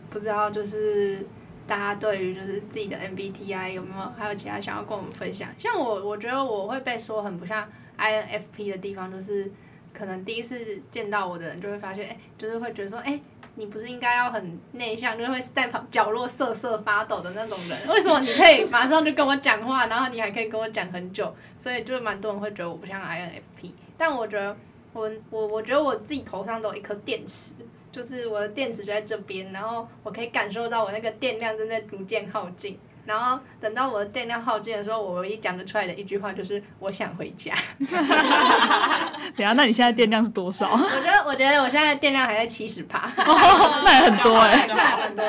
[0.10, 1.26] 不知道就是
[1.66, 5.50] 大家对于就是自己的 MBTI 有没有还有其他想要跟我们分享？
[5.58, 7.68] 像我，我觉得我会被说很不像
[7.98, 9.52] INFP 的地方就是。
[9.94, 13.22] 可能第一次见到我的人就会发现，哎、欸，就是会觉得说，哎、欸，
[13.56, 21.34] 你不是应该要很内向，就是会在旁角落瑟瑟发抖的那种人， 为什么你可以马上就跟我讲话，然后你还可以跟我讲很久？
[21.58, 24.56] 所以就是蛮多人会觉得我不像 INFP，但我觉得
[24.94, 27.54] 我我我觉得我自己头上都有一颗电池，
[27.92, 32.80] 就是我的电池就在这边，然后我可以感受到我那个电量正在逐渐耗尽。
[33.12, 37.54] 然后等到我的电量耗尽的时候，我唯一讲得出来的一句话就是我想回家。
[39.36, 40.70] 等下，那你现在电量是多少？
[40.72, 45.26] 我觉得，我觉得我现在电量还在七十趴，那也很多哎、欸， 那还很多。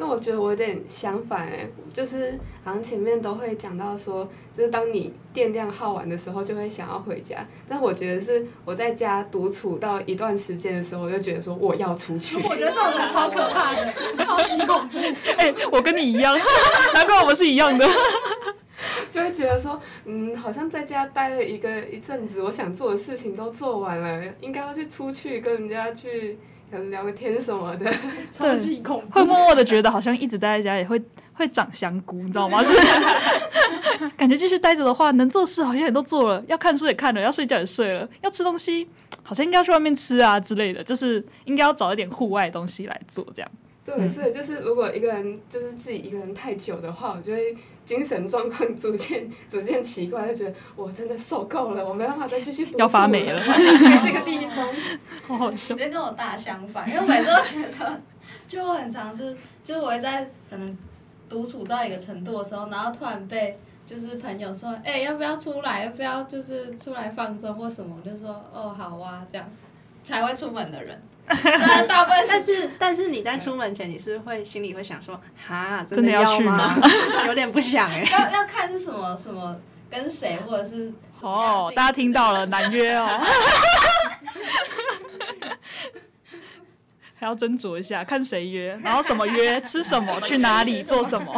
[0.00, 2.32] 那我觉得我有点相反哎，就是
[2.64, 7.46] 好像前面都会讲到说，就是当你电量耗完的时候，就会想要回家。
[7.68, 12.36] 但我觉得是我在家独处到一段时间的时候，我就觉得说我要出去。
[12.36, 13.92] 我觉得这种人超可怕的，
[14.24, 14.98] 超级恐怖。
[15.36, 16.34] 哎、欸，我跟你一样，
[16.94, 17.86] 难怪我们是一样的。
[19.10, 26.38] 就会觉得说，嗯，好像在家待了一个一阵子，我想做的事情都做完了，应该要去出去跟人家去。
[26.70, 27.90] 可能聊个天什么的，
[28.30, 29.18] 超级恐怖。
[29.18, 31.00] 会默默的觉得好像一直待在家里会
[31.32, 32.62] 会长香菇，你知道吗？
[32.64, 38.88] 就是感觉继续待着的话，能做事好像也都做了，要看书也看了，要睡觉也睡了，要吃东西
[39.22, 43.50] 好像应该要去外面吃啊之类的，就是应该要找一点户外的东西来做这样。
[43.96, 54.68] 对，所以就是如果一个人就是自己一个人太久的话，我就会精神状况逐渐逐渐奇怪，就觉得我真的受够了，我没办法再继续要发霉了， 在这个地方，
[55.26, 55.74] 好好笑。
[55.74, 58.00] 你跟我大相反，因为我每次都觉得，
[58.46, 60.76] 就我很常是，就是我会在可能
[61.28, 65.84] 独处到一个程度的时候，然后突然被就是朋友说，哎、欸，要不要出来？
[65.84, 67.96] 要不要就是出来放松或什么？
[68.04, 69.48] 我就说，哦，好啊，这样
[70.04, 71.00] 才会出门的人。
[71.86, 76.76] 大部分但是但是你在出门前，你是会心里会想说，哈，真的要去吗？
[77.26, 78.04] 有点不想哎。
[78.10, 79.56] 要要看是什么什么
[79.90, 83.20] 跟谁或者是哦，大家听到了，难约哦。
[87.14, 91.32] 还要斟酌一下，看谁约，然后什么约，吃什么，去哪里，做什么。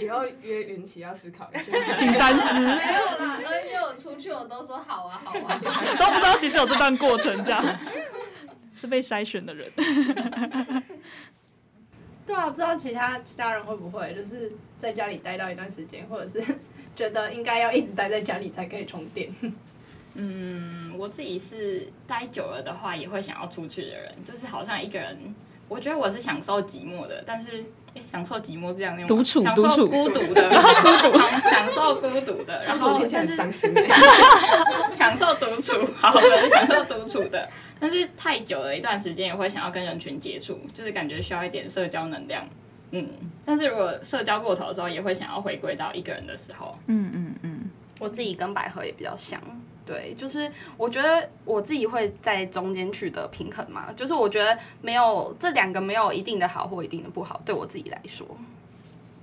[0.00, 2.54] 以后约云奇要思考一下，请三思。
[2.54, 2.68] 没有
[3.26, 5.60] 啦，因为我出去我都说好啊好啊，
[5.98, 7.62] 都不知道其实有这段过程这样。
[8.76, 9.68] 是被筛选的人，
[12.26, 16.54] 对啊，不知道其他其他人会不会就是在家里待到一段时间，或者是
[16.94, 19.32] 觉得应该要一直待在家里才可以充电。
[20.14, 25.34] 嗯，我自己是待久了的话，也会想要出去的人，就是好像一个人，
[25.68, 27.64] 我觉得我是享受寂寞的，但是。
[28.12, 30.42] 享受寂寞这样那种，独处，享受孤独的，
[30.82, 33.72] 孤独，享受孤独的，然后听起来很伤心。
[34.92, 37.48] 享受独处，好的，享受独处的，
[37.80, 42.46] 但是太久了一段时间也会想要跟人群接触，就是感觉需要一点社交能量。
[42.90, 43.08] 嗯，
[43.46, 46.76] 但是如果社交过头的时候，也会想要回归到一个人的时候。
[46.88, 49.40] 嗯嗯嗯，我自己跟百合也比较像。
[49.86, 58.26] 对，就是我觉得我自己会在中间取得平衡嘛，就是我觉得没有这两个没有一定的好或一定的不好，对我自己来说。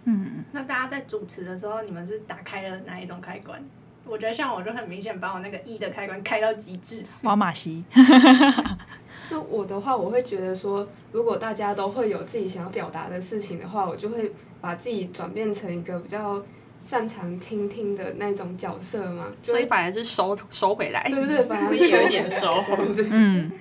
[0.06, 3.62] 嗯，那大家在主持的时候，你们是打开了哪一种开关？
[4.06, 7.04] 我觉得像我就很明显把我那个 E 的开关开到极致。
[7.23, 7.84] 挖马西。
[9.30, 16.41] 那我的话，我会觉得说，如果大家都会有自己想要表达的事情的话，我就会把自己转变成一个比较。
[16.83, 21.43] 擅长倾听的那种角色嘛，所以反而是收收回来，对不对？
[21.45, 22.61] 反而是 有一点收。
[23.09, 23.51] 嗯，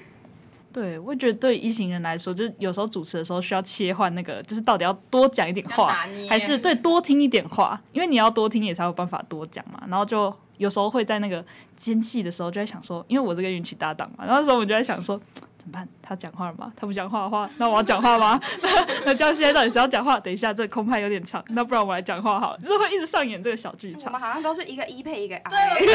[0.72, 7.80] 对，我觉得对一行人来说，就是有时候主持的时候需要切换那个，就是到底要多讲一点话，还是对多听一点话？
[7.92, 9.82] 因为你要多听，也才有办法多讲嘛。
[9.88, 11.44] 然后就有时候会在那个
[11.76, 15.20] 间隙的时候，就在想说，因为我这个运气搭档嘛，然后那时候我就在想说。
[15.62, 15.88] 怎么办？
[16.03, 16.72] 他讲话了吗？
[16.77, 18.40] 他不讲话的话，那我要讲话吗？
[19.07, 20.18] 那这样现在到底是要讲话？
[20.18, 24.12] 等一下，这个空拍有点长，那不然我来讲话好了，就是会一直上演这个小剧场。
[24.12, 25.79] 我们好像都是一个一配一个 I。
[25.79, 25.94] 对对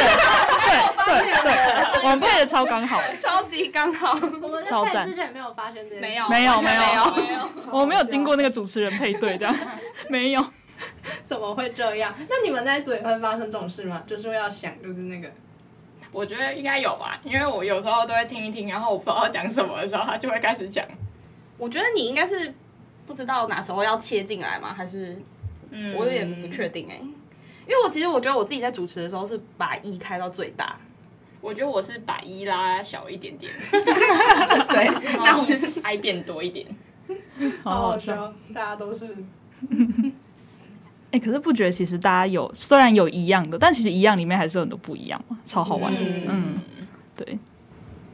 [1.11, 4.13] 对对，我们配的超刚好，超级刚好。
[4.41, 9.53] 我们在配之前没有发现这些，没有没有没有没有，我没有经过那个主持人配对这样，
[10.09, 10.45] 没有。
[11.25, 12.13] 怎么会这样？
[12.29, 14.01] 那你们在组也会发生这种事吗？
[14.07, 15.29] 就是要想，就是那个。
[16.17, 20.83] 我觉得应该有吧，因为我有时候都会听一听，然后我不知道讲什么的时候，他就会开始讲。
[21.59, 22.51] 我觉得你应该是
[23.05, 24.73] 不知道哪时候要切进来吗？
[24.75, 25.21] 还是，
[25.69, 27.01] 嗯，我有点不确定哎、欸。
[27.01, 30.79] 因为我其实我觉得我自己在主持的时候是把一开到最大，
[31.39, 36.65] 我觉得我是把一拉小一点点， 对，那我是 I 变多一点，
[37.63, 39.15] 好好笑，大家都是。
[41.11, 45.99] 哎、欸，可是不觉得其实大家有虽然有一样的，但其实一样里面还是有很多不一样嘛，超好玩的。
[46.27, 47.39] 嗯，嗯对。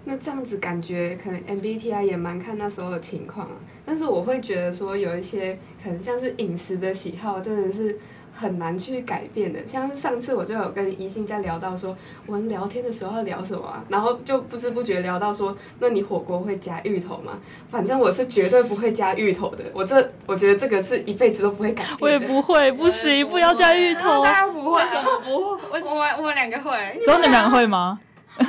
[0.05, 7.97] 那这样子感觉可能 MBTI 也蛮看那时候的情况啊，但是我会觉得说有一些可能像是饮食的喜好，真的是。
[8.33, 17.39] 很难去改变的，像上次我就有跟怡静在聊到说，我们聊天的时候要聊什么啊，然后就不知不觉聊到说，那你火锅会加芋头吗？
[17.69, 21.97] 反正我是绝对不会加芋头的，我这我觉得这个是一辈子都不会改变的。
[22.01, 24.23] 我也不会，不行，不要加芋头。
[24.25, 26.71] 大家不会，我不会，我们我们两个会，
[27.05, 27.99] 只有你们两个会吗？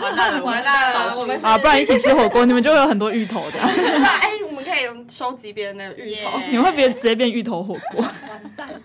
[0.00, 3.58] 完蛋了，完蛋了，我们啊，不然一起吃火锅，你们就会有很多芋头的。
[3.60, 6.40] 哎，我们可可以收集别人的芋头。
[6.50, 8.02] 你会别直接变芋头火锅？
[8.02, 8.12] 完
[8.56, 8.80] 蛋了！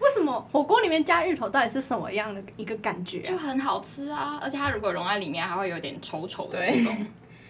[0.00, 3.20] 为什么火锅里面加芋头到底是什么样的一个感觉？
[3.20, 4.38] 就很好吃啊！
[4.42, 7.06] 而且它如果融在里面，还会有点稠稠的那种。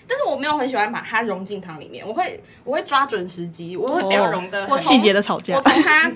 [0.07, 5.55] 但是我没有很喜欢把它融进汤里面，我会我会抓准时机，我会不要融的细节的吵架。
[5.57, 6.11] 我从它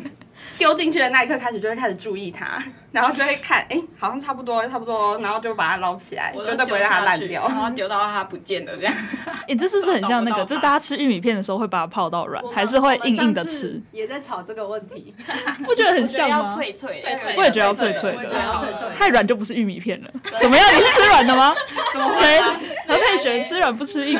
[0.58, 2.62] 丢进去的那一刻开始，就会开始注意它，
[2.92, 8.94] 然后就会看，哎、欸，好像差不多，差不多，然后就把它捞起来，绝对不会让它烂掉，然后丢到它不见了这样。
[9.26, 10.44] 哎、欸，这是不是很像那个？
[10.46, 13.80] 就是大家吃玉米片的时候会把它泡到软，还是会硬硬的吃？
[13.92, 15.14] 也在吵这个问题，
[15.64, 16.36] 不觉得很像吗？
[16.38, 20.10] 要脆脆的，我也觉得要脆脆的，太软就不是玉米片了。
[20.40, 20.66] 怎么样？
[20.74, 21.54] 你是吃软的吗？
[21.92, 22.40] 怎么谁？
[22.86, 24.18] 何佩璇吃软不吃硬？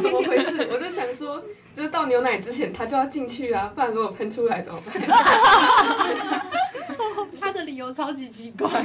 [0.00, 0.68] 怎么回事？
[0.72, 1.42] 我就想说。
[1.80, 4.92] 就是倒牛奶之前，他就要进去啊，不然如果喷出来怎么办？
[7.40, 8.68] 他的理由超级奇怪。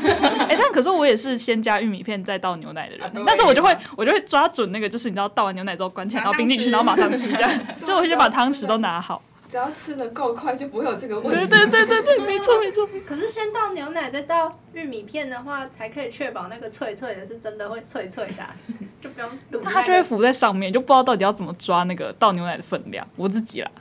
[0.47, 7.51] 哎、欸，但可是我也是先加玉米片再倒牛奶的人，啊、但是我就会我就会抓准那个，就是你知道倒完牛奶之后关起来，然后冰进去，然后马上吃，这样
[7.85, 9.21] 就我会先把汤匙都拿好。
[9.55, 11.47] 只要吃的够快，就不会有这个问题。
[11.47, 12.85] 对对对对对，没错 没错。
[13.07, 18.53] 可是先倒牛奶再倒玉米片的话，才可以确保那个脆脆的是真的会脆脆的、啊。
[18.99, 23.07] 就不用堵，它就会浮在上面，就不知道到底要怎么抓那个倒牛奶的分量。
[23.15, 23.71] 我自己啦，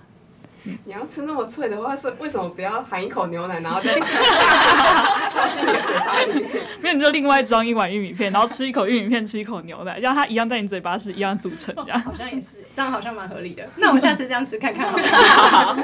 [0.85, 6.51] 你要吃那么脆的话，是为什么不要含一口牛奶，然后再 倒进你的嘴巴里面？
[6.81, 12.01] 那你就另外装一碗玉米片，然后吃一口玉米片，吃一口牛奶，让它一样在你嘴巴是一样组成这样。
[12.01, 13.69] 好像也是，这样好像蛮合理的。
[13.77, 15.77] 那我们下次这样吃看看好不好？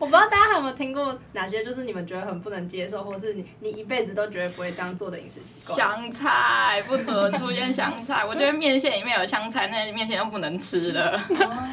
[0.00, 5.76] 我不知道大家还有没有听过哪些就是你们觉得很不能接受，或是你你一辈子都绝对不会这样做的饮食习惯。
[5.76, 11.18] 香菜不准出现香菜，我觉得面线里面有香菜，那面线又不能吃了。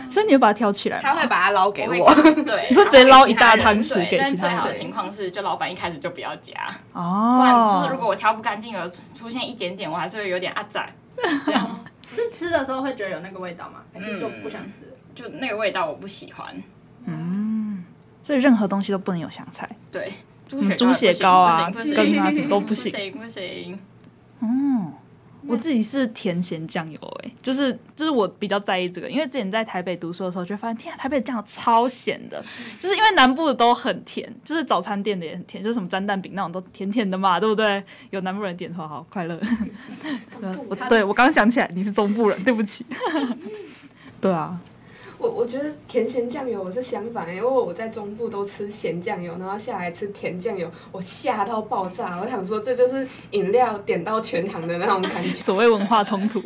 [0.10, 1.00] 所以你就把它挑起来？
[1.04, 2.12] 他会把它捞给我。
[2.46, 4.38] 对，你说直接捞一大汤匙给其他人。
[4.38, 6.54] 但最好的情况是，就老板一开始就不要加。
[6.94, 7.38] 哦。
[7.40, 10.84] 不然就是如果我挑不干净，而出现一点点，我还是会有点阿仔。
[11.46, 13.82] 这样是吃的时候会觉得有那个味道吗？
[13.94, 14.76] 还是就不想吃？
[14.82, 16.62] 嗯、就那个味道我不喜欢。
[17.06, 17.84] 嗯。
[18.24, 20.12] 所以任何东西都不能有香菜，对，
[20.50, 23.80] 猪血糕啊、羹啊什么都不行，不行不行。
[24.40, 24.92] 嗯，
[25.48, 32.44] 我自己是甜咸酱油，哎，就是就是我比较在意这个，因为之前在台北读书的时候，就发现天啊，台北的酱油超咸的，
[32.80, 37.84] 就是因为南部的都很甜，就是早餐店的也很甜，就是什么沾蛋饼那种都甜甜的嘛，对不对？
[38.10, 39.40] 有南部人点头，好快乐。
[40.70, 42.86] 我对我刚想起来你是中部人，对不起。
[44.22, 44.60] 对啊。
[45.18, 52.20] 我我觉得甜咸酱油我是相反，因为我在中部都吃咸酱油，然后下来吃甜酱油，我吓到爆炸。
[52.22, 55.34] 我想说，这就是饮料点到全糖的那种感觉。
[55.34, 56.42] 所谓文化冲突，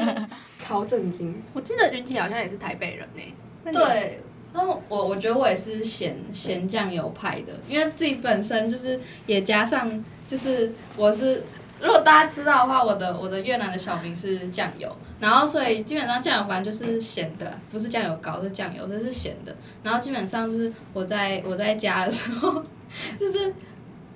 [0.58, 1.34] 超震惊。
[1.52, 3.72] 我记得云奇好像也是台北人呢。
[3.72, 4.20] 对，
[4.52, 11.42] 然后我我觉得我也是咸咸酱油派的，因为自己本身就是也加上，就是我是。
[11.80, 14.88] 如果大家知道的话，我的我的越南的小名是酱油，
[15.22, 19.54] 然后所以基本上酱油反正就是咸的，不是酱油膏，是酱油，这是咸的。
[19.84, 22.60] 然后基本上就是我在我在家的时候，
[23.16, 23.54] 就是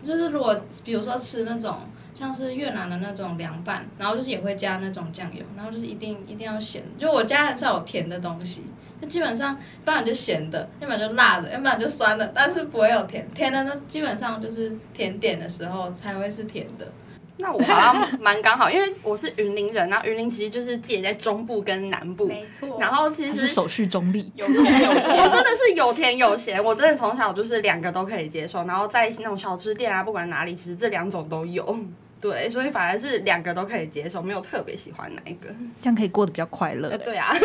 [0.03, 1.79] 就是如果比如说吃那种
[2.13, 8.65] 像是越南的那种凉拌，然后就是也会加那种酱油，然后就是一定一定要咸，就我家很少有甜的东西，
[9.01, 16.91] 就基本上要不然就咸的，要不然就辣的，要不然就酸的，但是不会有甜甜的，那基本上就是甜点的时候才会是甜的。
[17.39, 22.79] 那我好像蛮刚好，因为我是云林人，然后云林其实就是介在中部跟南部，没错。
[22.81, 28.65] 然后其实是手续中立，有甜有咸，我真的是有甜有咸，我真的从小就是两个都可以接受。
[28.65, 31.79] 然后在那种小吃店啊，不管哪里，其实这两种都有，
[32.21, 35.49] 对，所以反而是两个都可以接受，没有特别喜欢哪一个，
[35.83, 36.89] 这样可以过得比较快乐。
[36.89, 37.37] 呃， 对啊。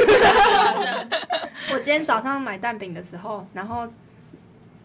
[1.74, 3.88] 我今天早上买蛋饼的时候，然后。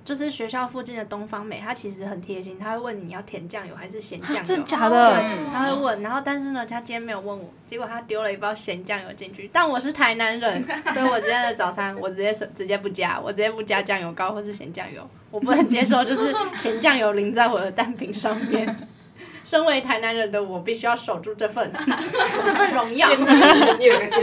[0.07, 4.43] 就是学校附近的东方美，他其实很贴心，他会问你要甜酱油还是咸酱油。
[4.45, 5.13] 真假的？
[5.13, 6.01] 对，他会问。
[6.01, 9.51] 然后但是呢，他今天没有问我，结果他丢了一包咸酱油进去。
[9.53, 10.65] 但我是台南人，
[10.95, 18.75] 所以我今天的早餐我直接是直接不加，我直接不加酱油膏或是咸酱油，我不能接受就是咸酱油淋在我的蛋饼上面。
[19.43, 21.73] 身为台南人的我，必须要守住这份
[22.45, 23.09] 这份荣耀。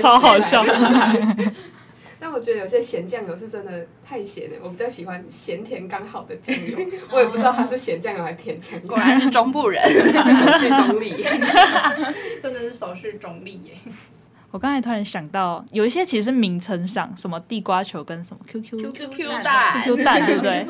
[0.01, 0.63] 超好笑。
[2.25, 6.77] 但我觉得有些咸酱油是真的太咸了，我比较喜欢咸甜刚好的酱油。
[7.11, 8.87] 我也不知道它是咸酱油还是甜酱油。
[8.87, 11.21] 果然是中部人， 手续中立，
[12.41, 13.73] 真的是手续中立耶。
[14.51, 20.65] 我刚才突然想到，有一些其实名称上，什么地瓜球跟什么 QQ QQ 蛋，QQ 蛋对不对？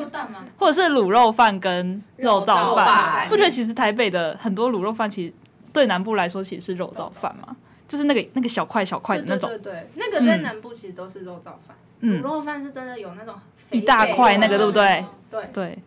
[0.58, 5.32] 或者是卤肉饭跟肉燥饭，不觉得其实台北的很多卤肉饭其实
[5.72, 7.54] 对南部来说其实是肉燥饭吗？
[7.88, 13.34] 就是那个那个小块小块的那种，对对对，那个在南部其实都是肉燥饭，卤肉饭是真的有那种
[13.70, 15.04] 一大块那个，对不对？
[15.30, 15.48] 对。
[15.52, 15.78] 对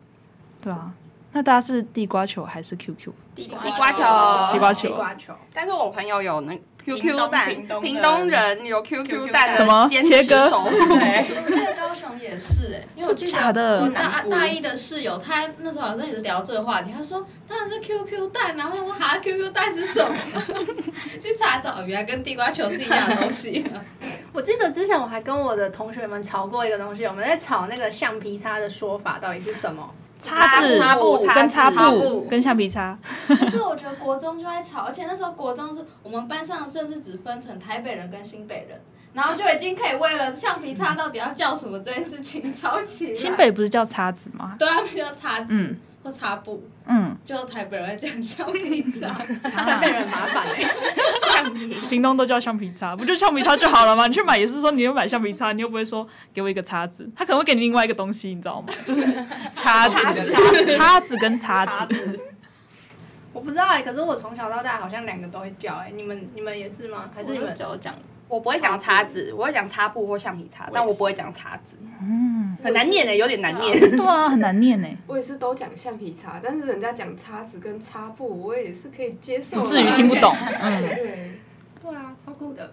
[0.62, 0.92] 对啊，
[1.38, 3.12] 那大家是地瓜球还是 QQ？
[3.36, 4.00] 地瓜球，
[4.52, 5.36] 地瓜球地瓜球。
[5.54, 7.46] 但是我朋友有那 QQ 屏蛋，
[7.80, 20.16] 屏东人有 QQ 蛋什么切割对，我记得高雄也是哎，因为我记得我大大一的室友，他那时候好像也是聊这个话题，他说当然是 QQ 蛋，然后他说哈 QQ 蛋是什么？
[21.22, 23.64] 去查找，原来跟地瓜球是一样的东西。
[24.34, 29.94] 我记得之前我还跟我的同学们吵过一个东西，我们在吵那个橡皮擦的说法到底是什么？
[30.20, 32.98] 擦子、擦布跟擦擦布跟橡皮擦，
[33.28, 38.82] 可是我觉得国中就在吵，而且那时候国中是我们班上甚至只分成台北人跟新北人，
[39.14, 43.16] 然后就已经可以为了橡皮擦到底要叫什么这件事情吵起来。
[43.16, 44.56] 新北不是叫擦子吗？
[44.58, 49.10] 对，不是叫擦子嗯或擦布，嗯，就台北人会讲橡皮擦，
[49.50, 50.66] 台北人很麻烦哎。
[51.90, 54.08] 屏东都叫橡皮擦，不就橡皮擦就好了吗？
[54.08, 58.68] 你去买也是说你要买橡皮擦，你又不会说给我一个叉子，他可能会给你另外一个东西，你知道吗？
[58.86, 59.02] 就是
[59.54, 59.96] 叉子、
[60.78, 62.20] 叉子跟叉子。
[63.34, 67.10] 我不知道哎，可是我从小到大好像两个都会叫哎，你们你们也是吗？
[67.16, 67.54] 还是你们？
[67.56, 67.94] 只有讲
[68.28, 73.80] 我不会讲叉子，我会讲擦布或橡皮擦，但我不会讲叉子，嗯，很难念的，有点难念。
[73.80, 74.88] 对啊，很难念呢。
[75.08, 80.34] 我也是都讲橡皮擦，但是人家讲叉子跟擦布，我也是可以接受至于听不懂。
[80.62, 81.32] 嗯，对。
[81.82, 82.70] 对啊，超酷的。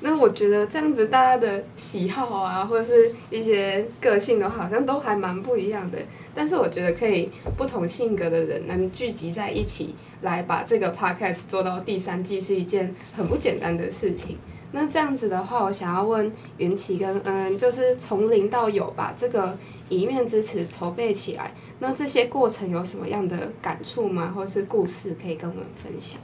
[0.00, 5.98] 那我觉得这样子大家的喜好啊，或者是一些个性的话，好像都还蛮不一样的。
[6.34, 14.36] 但是我觉得可以不同性格的人能聚集在一起，来把这个 podcast 做到第三季，是一件很不简单的事情。
[14.72, 19.56] 那这样子的话，我想要问元琪跟嗯恩，就是从零到有把这个
[19.88, 24.32] 一面之词筹备起来，那这些过程有什么样的感触吗？
[24.34, 26.18] 或是故事可以跟我们分享？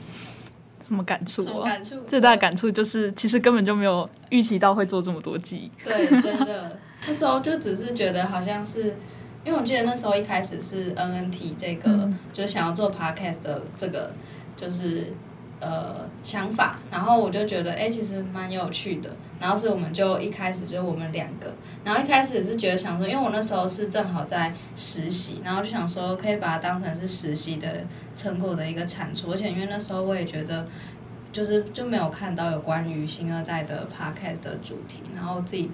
[0.83, 1.65] 什么感触什么啊？
[1.65, 1.99] 感触？
[2.07, 5.71] 最大的感触就是，其实根本就没有预期到会做这么多季。
[5.83, 8.95] 对，真的，那时候就只是觉得好像是，
[9.43, 14.13] 因为我记得那时候一开始是 NNT 这个，嗯、就是想要做 podcast 的这个，
[14.55, 15.11] 就是
[15.65, 19.11] 呃想法，然后我就觉得哎、其实蛮有趣的，
[19.41, 21.55] 然后所以我们就一开始就我们两个，
[21.85, 27.85] 然后一开始是觉得想说，因为我那时候是正好在实习，然后就想说可以把它当成是实习的
[28.15, 30.67] 成果的一个产出，而且因为那时候我也觉得。
[31.35, 35.69] 就是就没有看到有关于新二代的 podcast 的主题，然后自己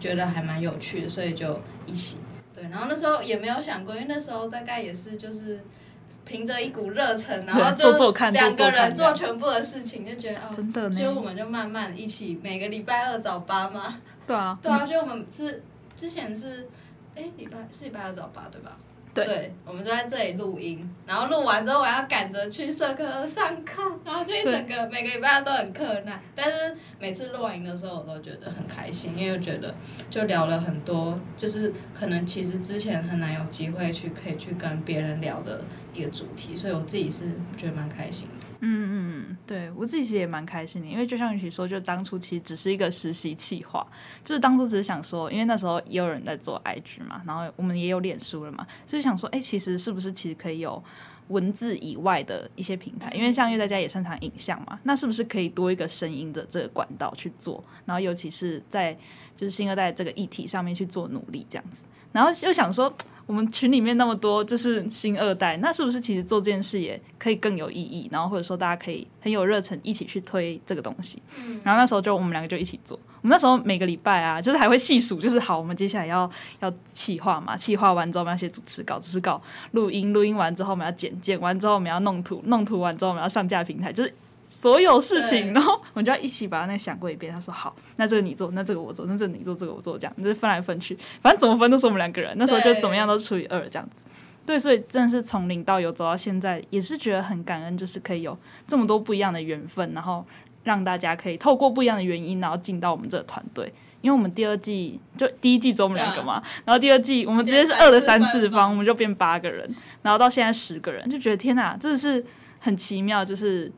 [0.00, 2.16] 觉得还蛮有趣的，所以就一起
[2.54, 2.64] 对。
[2.70, 5.62] 然后那时候也没有想过，因为那时候大概也是就是
[6.24, 10.94] 凭着一股热忱，然后就两个人做全部的事情，就觉得哦，真的呢。
[10.94, 13.98] 所以我们就慢慢一起每个礼拜二早八嘛。
[14.26, 14.58] 对啊。
[14.62, 15.62] 对啊，就我们是
[15.96, 16.68] 之前是
[17.14, 18.76] 哎礼拜是礼拜二早八对吧？
[19.14, 29.74] 对，对，我们就在这里录音，然后录完之后我要赶着去社科上课，然后就一整个每个礼拜都很困难，但是每次录完音的时候我都觉得很开心，因为我觉得
[30.08, 35.60] 就聊了很多，就是可能其实之前很难有机会去可以去跟别人聊的
[35.94, 37.24] 一个主题，所以我自己是
[37.56, 38.46] 觉得蛮开心的。
[38.64, 43.84] 嗯嗯，对我自己其实也蛮开心的，因为就像允琪说，就当初其实只是一个实习企划，
[44.24, 50.80] 就是当初只是想说，因为那时候也有人在做 IG 嘛，然后我们也有脸书了嘛，所以想说，哎，其实是不是其实可以有
[51.28, 53.10] 文字以外的一些平台？
[53.16, 57.62] 因为像因为大家也擅长影像嘛，那是不是可以多一个声音的这个管道去做？
[57.84, 58.96] 然后尤其是在
[59.36, 62.94] 就是新二代这个议题上面去做努力这样子，然后又想说。
[63.32, 68.06] 我们群里面那么多就是新二代，那是不是其实做这件事也可以更有意义？
[68.12, 71.22] 然后或者说大家可以很有热忱一起去推这个东西。
[71.38, 72.94] 嗯，然后那时候就我们两个就一起做。
[73.22, 76.30] 我们那时候每个礼拜啊，就是还会细数，就是好，我们接下来要
[76.60, 84.12] 要企划嘛，企划完之后我们要写主持稿，主持稿录音，录音完之后我们要剪，剪完之后我们要弄图，弄图完之后我们要上架平台，就是。
[84.52, 87.32] 所有事情，然后我们就要一起把它那想过一遍。
[87.32, 92.34] 他说好，那这个你做，那这个我做，那这个你做，这个我做，这样就是分来分去，反正怎么分都是我们两个人。
[92.36, 94.04] 那时候就怎么样都除以二这样子。
[94.44, 98.38] 对，所以真的是从零到有走到现在，也是觉得很感恩，就是可以有
[98.68, 100.22] 这么多不一样的缘分，然后
[100.64, 103.72] 让大家可以透过不一样的原因，然后进到我们这个团队。
[104.02, 112.22] 因为我们第二季就第一季只有我们两个嘛，然后第二季我们直接是二的三次方，我们就变八个人，然后到现在十个人，就觉得天哪，真的是
[112.60, 113.72] 很奇妙，就是。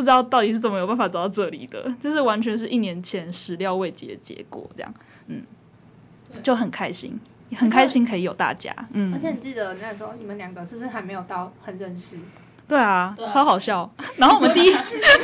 [0.00, 4.94] 不知道到底是怎么有办法走到这里的，就是完全是一年前始料未及的结果，这样，
[5.26, 5.42] 嗯，
[6.42, 7.20] 就很开心，
[7.54, 9.12] 很开心可以有大家，嗯。
[9.12, 12.16] 而且你记得那时候你们两个是不是还没有到很认识？
[12.66, 13.90] 对啊，对啊超好笑。
[14.16, 14.72] 然后我们第一，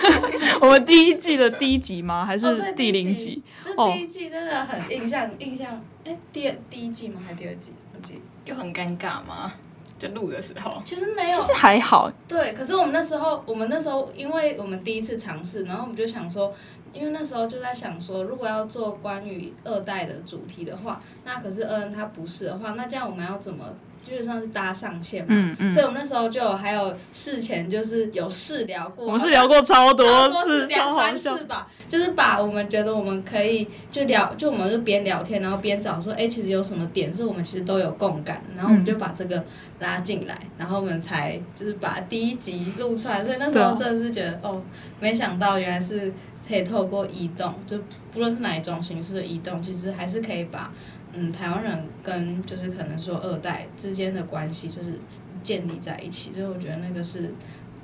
[0.60, 2.26] 我们第一季的第一集吗？
[2.26, 3.42] 还是第零集？
[3.76, 5.80] 哦，第一季真的很印象，印象。
[6.04, 7.20] 哎，第二第一季吗？
[7.24, 7.72] 还是第二季？
[7.94, 9.54] 我记得又很尴尬吗？
[9.98, 12.12] 就录的时候，其实没有，其实还好。
[12.28, 16.52] 对，可是我们那时候，我们那时候，因为我们第一次尝试，然后我们就想说，
[16.92, 23.64] 因为那时候就在想说，如果要做关于二代的主题的话，那可是恩恩他不是的话，那这样我们要怎么
[24.06, 39.44] 基本上是搭上线嘛，嗯嗯，所以我们那时候就还有事前就是有试聊过，我们是聊过超多次，两三次吧，就是把我们觉得我们可以就聊，就我们就边聊天，然后边找说，哎、欸，其实有什么点是我们其实都有共感的，然后我们就把这个
[39.80, 44.62] 拉进来，然后我们才就是把第一集录出来，所以那时候真的是觉得，哦，
[45.00, 46.12] 没想到原来是
[46.46, 47.76] 可以透过移动，就
[48.12, 50.72] 不论是哪一种形式的移动，其实还是可以把。
[51.16, 54.98] 嗯，台湾人跟就是可能说二代之间的关系就是
[55.42, 57.32] 建立在一起，所以我觉得那个是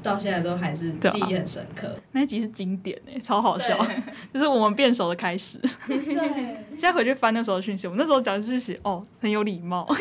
[0.02, 1.88] 到现在都还是记忆很深刻。
[1.88, 3.78] 啊、那一集是经典哎，超好笑，
[4.34, 5.58] 就是我们变熟的开始。
[5.86, 5.96] 对，
[6.76, 9.94] 现在回去翻那时候的讯息，我们那时候讲的讯息哦，很有礼貌， 不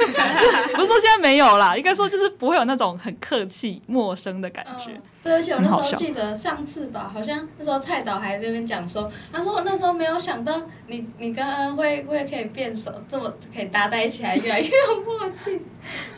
[0.82, 4.92] 是说现在没有啦，应该说就是不会有那种很客气、陌生的感觉。
[4.92, 15.62] 嗯对，而且我那时候记得上次吧，好，像那时候蔡导还在那边讲说，他说我那时候没有想到你你跟恩会会可以变熟，这么可以搭在一起，还越来越有默契。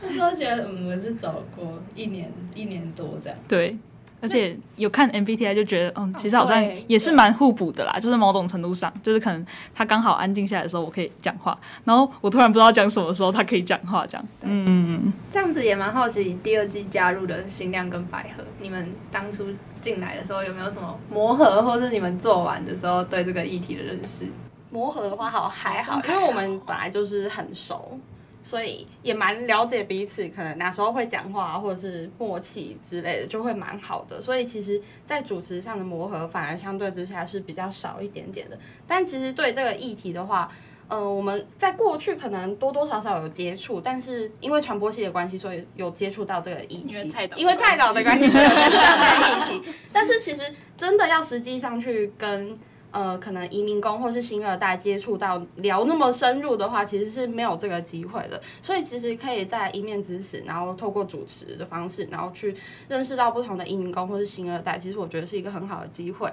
[0.02, 3.38] 那时候觉得嗯，我是走过一年一年多这样。
[3.48, 3.78] 对。
[4.24, 9.46] 而且有看 MBTI 就觉得，嗯，其实好像也是蛮互补的啦，就是某种程度上，就是可能
[9.76, 14.26] 他刚好安静下来的时候，我可以讲话，然后我突然不知道讲什么时候，他可以讲话，这样。
[14.42, 15.14] 嗯嗯嗯。
[15.30, 19.46] 这样子也蛮好奇，第二季加入的新亮跟百合，你们当初
[19.82, 24.26] 进来的时候有没有什么磨合，或是你们做完的时候对这个议题的认识？
[24.70, 28.00] 磨合的话，好还好，因为我们本来就是很熟。
[28.44, 34.22] 所以也蛮了解彼此，可能哪时候会讲话，或者是默契之类的，就会蛮好的。
[34.22, 38.60] 所以其实，在主持上的磨合，反而相对之下是比较少一点点的。
[38.86, 40.52] 但其实对这个议题的话，
[40.90, 46.94] 呃，我们在过去可能多多少少有接触，但是因为传播系的关系，所以有接触到这个议题。
[46.94, 49.70] 因为蔡导，因为蔡导的关系，所以有接触到这个议题。
[49.94, 50.42] 但是其实
[50.76, 52.60] 真的要实际上去跟。
[52.94, 58.40] 呃，可能移民工或是新二代接触到聊那么深入的话，其实是没有这个机会的。
[58.62, 62.56] 所以其实可以在一面之词，然后透过主持的方式，然后去
[62.88, 64.78] 认识到不同的移民工或是新二代。
[64.78, 66.32] 其实我觉得是一个很好的机会。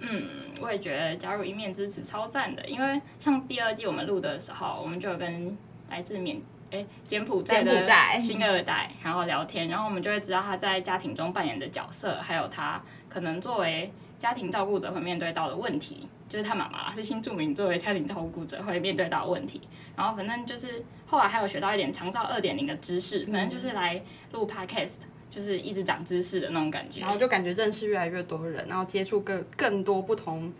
[0.00, 0.24] 嗯，
[0.60, 5.56] 我也觉得加入一面之词超赞的，因为像第二季我们录的时候，我们就有跟
[5.88, 7.72] 来自缅诶柬埔寨的
[8.20, 13.92] 新二代然后聊天，然后我们就会知道他在家庭中扮演的角色，还有他可能作为。
[14.24, 19.60] 家庭照顾者会面对到的问题，就是他妈妈是新住民作为家庭照顾者会面对到的问题。
[19.94, 24.02] 然后反正就是后来还有学到一点长照二点零的知识，反正就是来
[24.32, 24.92] 录 podcast，
[25.28, 27.02] 就是一直长知识的那种感觉。
[27.02, 30.50] 然后就感觉认识越来越多人，然后接触更更多不同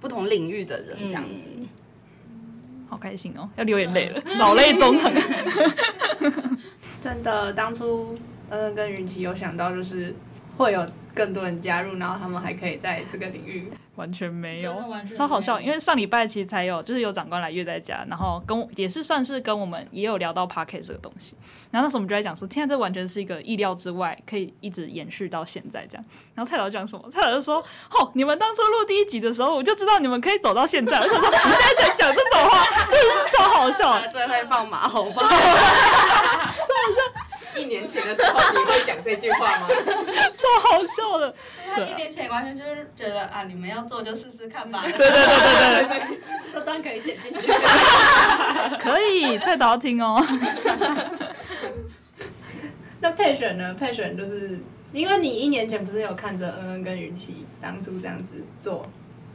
[0.00, 1.68] 不同领域的人，这样子，嗯、
[2.88, 5.12] 好开心哦，要流眼泪了，老泪纵横。
[7.02, 8.18] 真的，当初
[8.48, 10.14] 嗯跟云奇有想到就是
[10.60, 10.86] 会有。
[11.12, 14.72] 更多人加入，然后他们还可以在这个领域完全没有，
[15.14, 15.60] 超好笑。
[15.60, 21.34] 因为上礼拜其实才有，就是有长官来约在家，然后跟也是算是跟我们也有聊到 Pocket 这个东西。
[21.72, 26.04] 然后那时候我们就在讲说，天啊，这完全是一个意料之外，可以一直延续到现在这样。
[26.36, 27.04] 然后蔡导讲什么？
[27.10, 27.56] 蔡老就说
[27.90, 35.26] ：“哦，你们当初录第一集的时候，我就知道你们可以走到现在。”我就说：“你现在才讲这种话，真的是超好笑。”最会放马后炮。
[37.56, 39.68] 一年前的时候，你会讲这句话吗？
[40.32, 41.34] 超好笑的。
[41.74, 44.82] 他一年前完全就是觉得啊，你们要做就试试看吧。
[44.86, 46.20] 对对对对对对，
[46.52, 47.52] 这段可以剪进去。
[48.78, 50.24] 可以，再倒听哦。
[53.00, 53.74] 那配选呢？
[53.74, 54.58] 配选就是
[54.92, 58.86] 因为你一年前不是有看着恩恩跟云奇当初这样子做，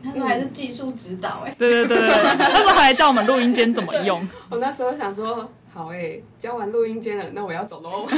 [0.01, 1.55] 那时候还是技术指导哎。
[1.57, 2.07] 对对对对，
[2.37, 4.27] 那时候还教我们录音间怎么用。
[4.49, 5.51] 我那时候想说。
[5.75, 8.07] 好诶、欸，交完录音间了，那我要走喽。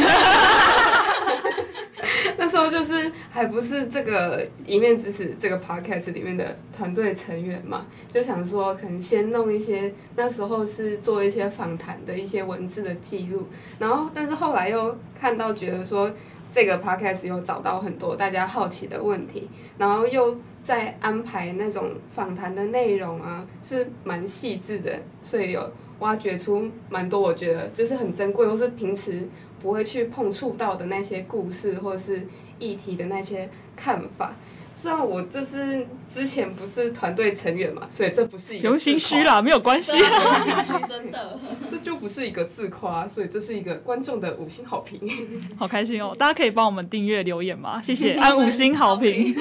[2.37, 13.47] 那时候就是还不是这个一面之词这个 podcast 里面的团队成员嘛，就想说可能先弄一些，那时候是做一些访谈的一些文字的记录，
[13.79, 16.13] 然后但是后来又看到觉得说
[16.51, 19.49] 这个 podcast 又找到很多大家好奇的问题，
[19.79, 25.71] 然后又在安排那种访谈的内容啊，是蛮细致的，所以有。
[25.99, 29.27] 挖掘出蛮多，我觉得就是很珍贵，或是平时
[29.59, 32.25] 不会去碰触到的那些故事，或是
[32.59, 34.35] 议题的那些看法。
[34.75, 38.61] 虽然我就是之前不是团队成员嘛，所以这不是一个。
[38.61, 39.97] 不用心虚啦，没有关系。
[39.97, 41.39] 不用心虚，真的。
[41.69, 44.99] 这就不是一个自夸，所以这是一个观众的五星好评。
[45.57, 46.15] 好开心哦！
[46.17, 47.81] 大家可以帮我们订阅留言吗？
[47.81, 49.35] 谢谢， 按五星好评。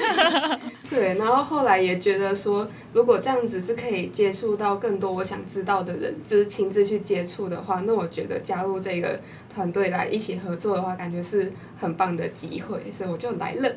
[0.89, 9.19] 对，然后后来也觉得说，如果这样子是可以接触到更多我想知道的人，就是亲自去接触的话，那我觉得加入这个
[9.53, 13.69] 团队来一起合作的话，感觉是很棒的机会，所以我就来了。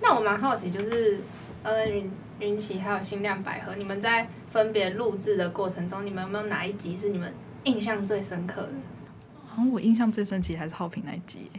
[0.00, 1.20] 那我蛮好奇，就是
[1.64, 2.08] 呃云
[2.38, 7.34] 云奇还有新亮百合，你们在分别录制的过程中，你们有没有哪一集是你们
[7.64, 8.72] 印象最深刻的？
[9.48, 11.50] 好像我印象最深其实还是浩平那一集。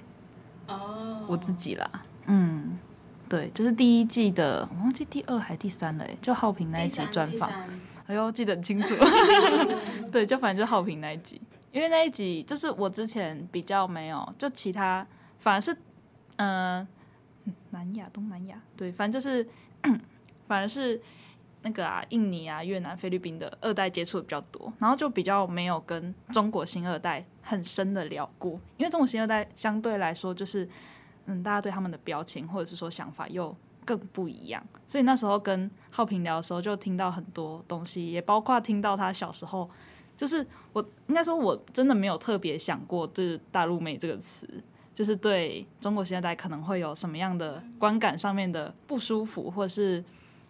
[0.67, 1.89] 哦，我自己啦，
[2.25, 2.79] 嗯，
[3.29, 7.51] 对，就是第一季的，我忘记第二还是第三了，哎，就浩平那一集专访。
[8.07, 8.93] 哎呦，记得很清楚。
[10.11, 11.41] 对，就反正就浩平那一集，
[11.71, 15.05] 因为那一集就是我之前比较没有，就其他
[15.39, 15.71] 反而是，
[16.37, 16.87] 嗯、呃，
[17.71, 19.47] 南亚、东南亚，对，反正就是，
[20.47, 21.01] 反而是
[21.61, 30.67] 那个啊，印尼啊、越南、菲律宾的二代接触的比较多，然后就比较没有跟中国新二代很深的聊过，因为中国新二代相对来说就是，
[31.25, 33.55] 嗯，大家对他们的标签或者是说想法又。
[33.87, 39.69] 更不一样，所以那时候跟浩平聊的时候，就听到很多东西，也包括听到他小时候，
[40.17, 44.49] 就是我应该说，我真的没有特别想过，就是“大陆妹”这个词，
[44.95, 50.01] 就是对中国新二代可能会有什么样的观感上面的不舒服，或者是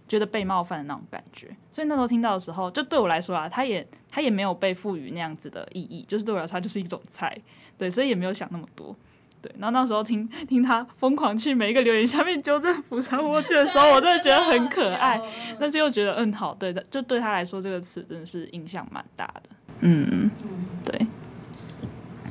[0.07, 1.47] 觉得被冒犯的那种感觉。
[1.71, 7.35] 所以那时候听到的时候，就对我来说啊，他也他也没有被赋予那样子的意义，就是对我来说，它就是一种菜，
[7.75, 8.95] 对，所以也没有想那么多。
[9.41, 15.19] 对，然后那时候听听他疯狂去每一个留言下面纠正釜山默剧的时候，我真的觉得很可爱，
[15.59, 19.49] 但是又觉得嗯好，对的，就对他来说这个词真的是影响蛮大的。
[19.81, 20.29] 嗯。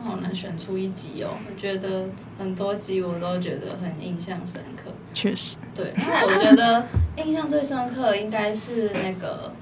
[0.04, 4.92] 好难选出一集哦，我觉得很多集我都觉得很印象深刻。
[5.14, 5.56] 确实。
[5.74, 6.86] 对，那我觉得
[7.16, 9.52] 印象最深刻应该是那个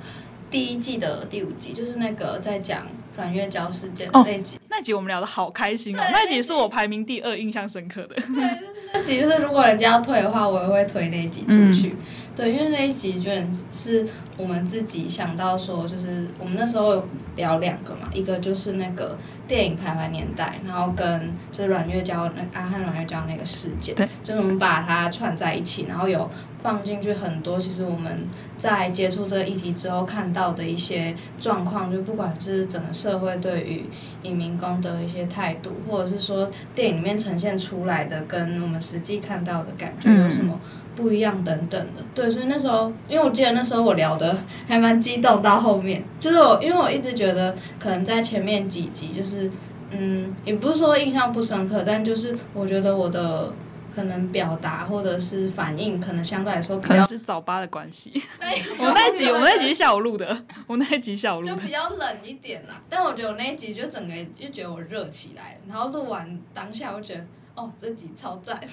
[0.51, 2.87] 第一季的第五集，就是那个在讲。
[3.15, 6.03] 阮月娇事件的那集，哦，那集我们聊得好开心哦。
[6.11, 8.15] 那集是我排名第二，印象深刻的。
[8.15, 11.91] 对，就是那集，就是如果人家要推的话，我也会推那集出去。
[11.91, 11.97] 嗯、
[12.35, 13.31] 对，因为那一集就
[13.71, 14.07] 是
[14.37, 19.17] 我们自己想到说，就是我们那时候有聊两个嘛，一个就是那个
[19.47, 26.29] 电影《徘徊年代》，然后跟就是阮月娇那阿汉阮月娇那个事件，对，就是我们把它串在一起，然后有。
[26.63, 28.25] 放进去很多，其实我们
[28.57, 33.85] 在接触这个议题之后看到的一些状况，就不管是整个社会对于
[34.23, 40.61] 移民工的一些态度，或者是说电影里面呈现出来的跟我们实际看到的感觉有什么
[40.95, 42.03] 不一样等等的。
[42.15, 44.37] 对，所以那时候，因为我记得那时候我聊的
[44.69, 49.51] 还蛮激动，到后面就是我，因为我一直觉得可能在前面几集，就是
[49.91, 53.53] 嗯，也不是说印象不深刻，但就是我觉得我的。
[53.95, 58.11] 可能表达或者是反应，可能相对来说比较，可能是早八的关系。
[58.81, 61.55] 我那一集，我那一集下午录的，我那一集下午录的。
[61.55, 67.21] 就比较冷一点啦，但我觉得我那一集就整个就觉得我热起来，然后录完当下，我觉得。
[67.55, 68.59] 哦，这集超赞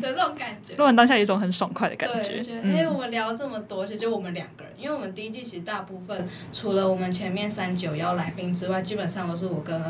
[0.00, 0.76] 的那种感觉。
[0.76, 2.28] 录完当下有一种很爽快的感觉。
[2.28, 9.82] 对，觉得哎，我们聊这么多，其实就我们两个人，因为我们第一季其实大部分除了我们前面三九幺来宾之外，基本上都是我跟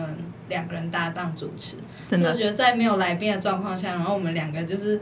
[0.48, 1.76] 两个人搭档主持。
[2.08, 2.32] 真的。
[2.32, 4.98] 就觉得在没有来宾的状况下，然后我们两个就是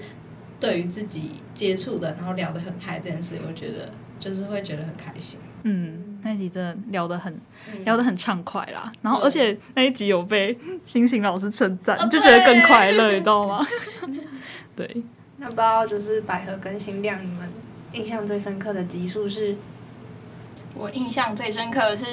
[0.58, 5.38] 对于自己接触的，然后聊得很嗨这件事，我觉得就是会觉得很开心。
[5.62, 6.07] 嗯。
[6.22, 7.32] 那一集真的聊得很，
[7.72, 8.90] 嗯、聊得很畅快啦。
[9.02, 13.64] 然后，而且那一集有被星星老师称赞，哦、就觉得更快乐，你知道吗？
[14.74, 15.02] 对。
[15.36, 17.48] 那不知道就是百合跟星亮，你们
[17.92, 19.56] 印象最深刻的集数是？
[20.74, 22.04] 我印象最深刻的是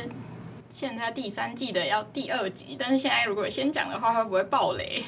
[0.69, 5.03] 现在第三季的要第二集，但是现在如果先讲的话，会不会爆雷？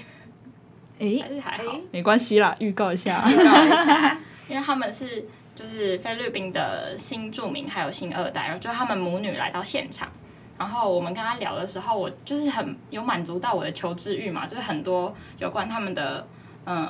[0.99, 4.17] 哎、欸，还是还好，没关系啦，预告一下，预告一下，
[4.49, 5.23] 因为他们是。
[5.57, 10.07] 就是菲律宾的新住民还有新二代，然后就他们母女来到现场，
[10.55, 16.27] 然后我们跟他聊的时候，我就是很有满足到我的求知欲嘛，就是很多有关他们的
[16.67, 16.87] 嗯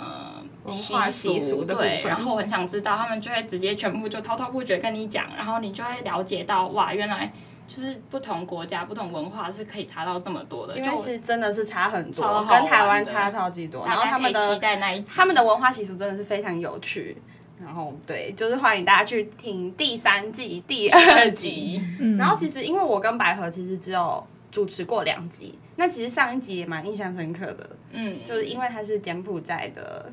[0.66, 7.32] 文化习俗的对，然后我很想知道，他们就会直接全部就滔滔不绝跟你讲，然后你就会了解到哇，原来
[7.70, 17.16] 就是不同国家不同文化是可以差到这么多的，因为是真的是差很多，跟台湾差超级多，然后他们的期待那一他们的文化习俗真的是非常有趣。
[17.64, 21.82] 然后对，就是欢迎大家去听第三季第二集。
[22.00, 27.70] 嗯、然后其实因为我跟百合其实只有主持过两集，那其实上一集也蛮印象深刻的。
[27.92, 30.12] 嗯，就是因为他是柬埔寨的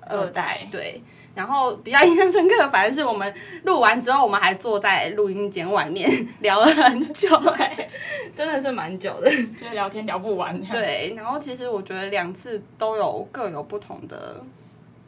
[0.00, 1.00] 二代，对。
[1.32, 3.32] 然后比较印象深刻的，反正是我们
[3.62, 6.10] 录完之后，我们还坐在录音间外面
[6.42, 7.88] 聊了很久，哎，
[8.34, 10.60] 真的是蛮久的，就是聊天聊不完。
[10.64, 14.42] 对，然后其实我觉得两次都有各有不同的。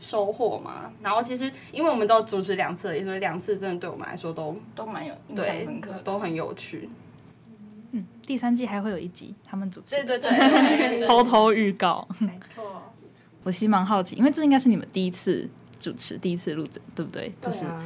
[0.02, 6.90] 收获嘛，然后其实因为我们都主持两次，所以两次真的对我们来说都都蛮有印象深刻，都很有趣。
[7.92, 12.06] 嗯，第三季还会有一集他们主持，对对对， 偷偷预告。
[12.18, 12.82] 没错，
[13.44, 15.48] 我其实蛮好奇，因为这应该是你们第一次
[15.78, 17.32] 主持，第一次录制，对不对？
[17.40, 17.84] 对啊。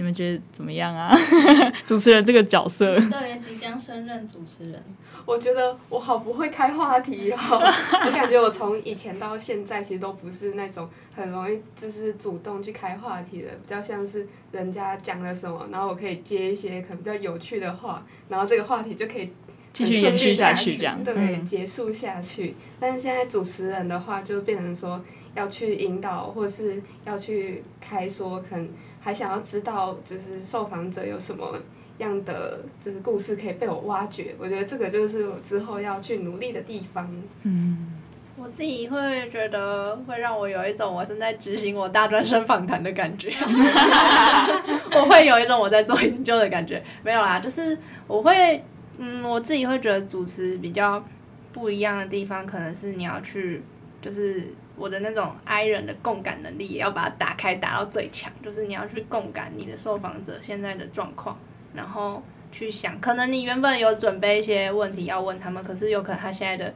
[0.00, 1.14] 你们觉得怎么样啊？
[1.86, 4.82] 主持人这个角色，对，即将升任主持人，
[5.26, 7.36] 我觉得我好不会开话题哦。
[8.06, 19.30] 我感觉我从以前到现在，其实都不是那种很容易就是主动去开话题的，比较像是人家讲了什么，然后我可以接一些可能比较有趣的话，然后这个话题就可以
[19.72, 22.56] 继续延续下去，这样对，结束下去。
[22.80, 25.00] 但是现在主持人的话，就变成说
[25.36, 28.68] 要去引导，或是要去开说，可能
[29.00, 31.56] 还想要知道，就是受访者有什么
[31.98, 34.34] 样的就是故事可以被我挖掘。
[34.38, 37.08] 我觉得这个就是我之后要去努力的地方。
[37.44, 37.92] 嗯，
[38.36, 43.32] 我自己会觉得会让我有一种我正在执行我大专生访谈的感觉，
[44.96, 46.82] 我会有一种我在做研究的感觉。
[47.04, 48.64] 没有啦，就是我会。
[49.02, 51.02] 嗯，我自己会觉得主持比较
[51.52, 53.62] 不一样的地方，可能是你要去，
[54.02, 54.44] 就是
[54.76, 58.30] 我的那种 I 人的共感能力，也要把它打开，打到最强。
[58.42, 61.38] 就是你要去共感你的受访者现在的状况，
[61.72, 62.22] 然后
[62.52, 66.74] 去想，可能你原本有准备一些问题要问他们，可是有可能他现在的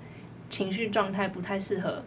[0.49, 2.03] 情绪状态不太适合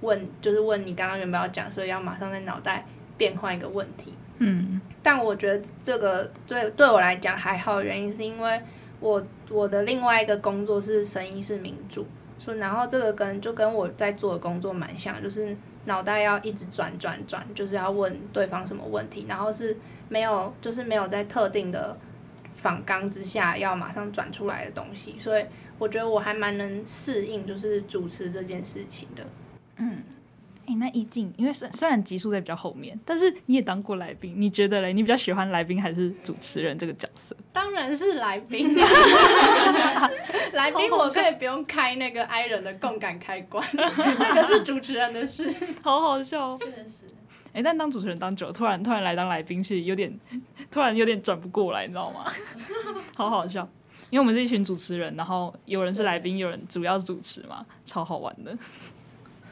[0.00, 2.84] 问，就是问你刚刚原本要讲，所以要马上在脑袋
[3.16, 4.14] 变换一个问题。
[4.38, 8.60] 嗯，但我觉得这个对对我来讲还好，原因是因为。
[9.00, 12.06] 我我的另外一个工作是声音是民主，
[12.38, 19.76] 所以然后这个跟就跟我在做的工作蛮像，就是脑袋要一直转转转，就是要问对方什么问题，然后是
[20.08, 21.98] 没有就是没有在特定的
[22.54, 25.44] 访纲之下要马上转出来的东西，所以
[25.78, 29.24] 我觉得我还蛮能适应就是主持这件事情的，
[29.76, 30.02] 嗯。
[30.70, 34.92] 欸、那一静，因为虽虽然集数在比较后面，但是你也当过来宾，你觉得嘞？
[34.92, 37.36] 你比较喜欢来宾还是主持人这个角色？
[37.52, 38.74] 当然是来宾，
[40.52, 45.52] 来宾我可以不用开那个 I 人的共感开关，那个是主持人的事。
[45.82, 47.06] 好好笑，哦确实。
[47.52, 50.16] 哎、欸，但当主持人当久了，突然突然来当来宾，其实有点
[50.70, 52.24] 突然有点转不过来，你知道吗？
[53.16, 53.68] 好好笑，
[54.08, 58.56] 因为我们是一群主持人，然后有人是来宾，有人主要主持嘛，超好玩的。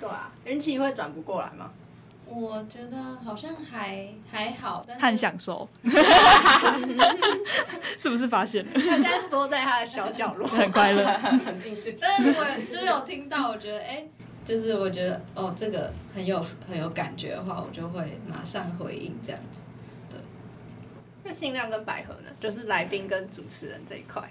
[0.00, 1.70] 对啊，人气会转不过来吗？
[2.30, 5.66] 我觉得好像还还好，但是很享受，
[7.98, 8.70] 是不是发现了？
[8.74, 11.04] 他现在缩在他的小角落， 很快乐，
[11.42, 11.96] 沉浸式。
[11.98, 14.10] 但是如果就是有听到，我觉得哎、欸，
[14.44, 19.62] 就是我觉得哦，这个很有很有感觉的话，我就会马上回应这样子。
[20.10, 20.20] 对。
[21.24, 22.28] 那新亮跟百合呢？
[22.38, 24.22] 就是来宾跟主持人这一块。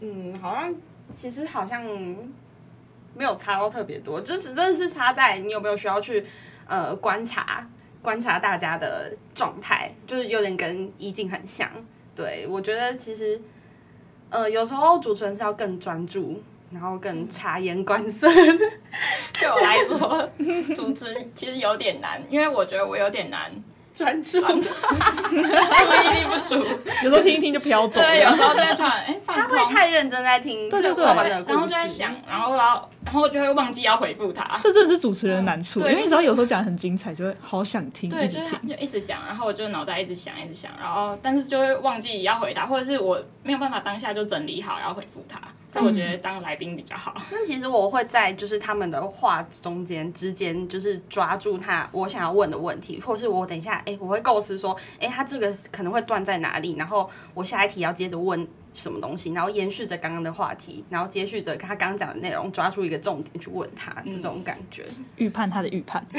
[0.00, 0.74] 嗯，好像
[1.10, 1.82] 其实好像。
[3.14, 6.24] 没有差到特别多，就是真的是差在你有没有需要去
[6.66, 7.66] 呃观察
[8.00, 11.68] 观察大家的状态，就是有点跟一静很像。
[12.14, 13.40] 对，我觉得其实
[14.30, 18.28] 呃有时候主持人是要更专注，然后更察言观色。
[19.32, 20.30] 对我来说，
[20.74, 23.50] 主持其实有点难，因为我觉得我有点难。
[23.94, 24.60] 专注，注意
[25.34, 26.54] 力不足，
[27.02, 28.00] 有时候听一听就飘走。
[28.00, 34.60] 对，有时候就会突然，哎，他会太认真在听，对对对，然后就在想，然后然后然后就会忘记要回复他。
[34.62, 45.40] 这真的是主持人的难处，因为你知道有时候讲很精彩，就会好想听，一直听，就一直讲，然后我就脑袋一直想，一直想，然后但是就会忘记要回答，或者是我没有办法当下就整理好，然后回复他。
[45.70, 47.14] 所以我觉得当来宾比较好。
[47.30, 58.48] 那其实我会在就是他们的话中间之间，就是抓住他我想要问的问题，或是我等一下，哎、欸，我会构思说，哎、欸，他这个可能会断在哪里，然后我下一题要接着问
[58.78, 66.06] 什么东西，然后延续着刚刚的话题，然后接续着他刚刚讲的内容，抓住一个重点去问他，这种感觉，预判他的预判。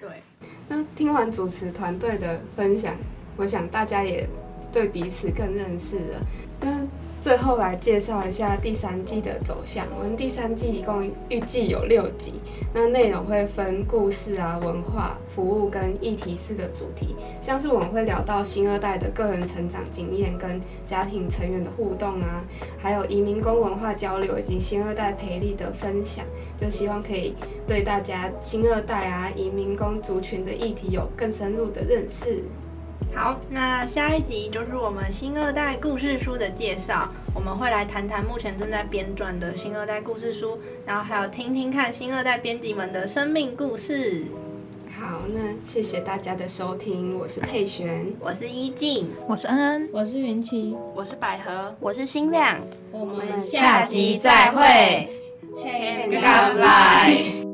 [0.00, 0.22] 对。
[0.68, 2.94] 那听完主持团队的分享，
[3.36, 4.28] 我想大家也
[4.70, 6.20] 对彼此更认识了。
[6.60, 6.86] 那。
[7.20, 9.86] 最后来介绍一下第三季的走向。
[9.98, 12.34] 我们第三季一共预计有六集，
[12.72, 17.16] 那内容会分故事啊、文化、服务跟议题四个主题。
[17.42, 22.44] 像是我们会聊到新二代的个人成长经验跟家庭成员的互动啊，
[22.78, 26.24] 还有移民工文化交流以及新二代培力的分享，
[26.60, 27.34] 就希望可以
[27.66, 32.44] 对大家新二代啊、移民工族群的议题有更深入的认识。
[33.14, 37.08] 好，那下一集就是我们新二代故事书的介绍。
[37.34, 44.24] 我们会来谈谈目前正在编撰的新二代故事书，然后还有听听看新二代编辑们的生命故事。
[44.98, 52.58] 好，那谢谢大家的收听，我是佩璇，我是依静，我是恩恩，我是云奇，我是百合，我是新亮。
[52.90, 55.08] 我们下集再会，
[55.62, 57.47] 嘿，干杯。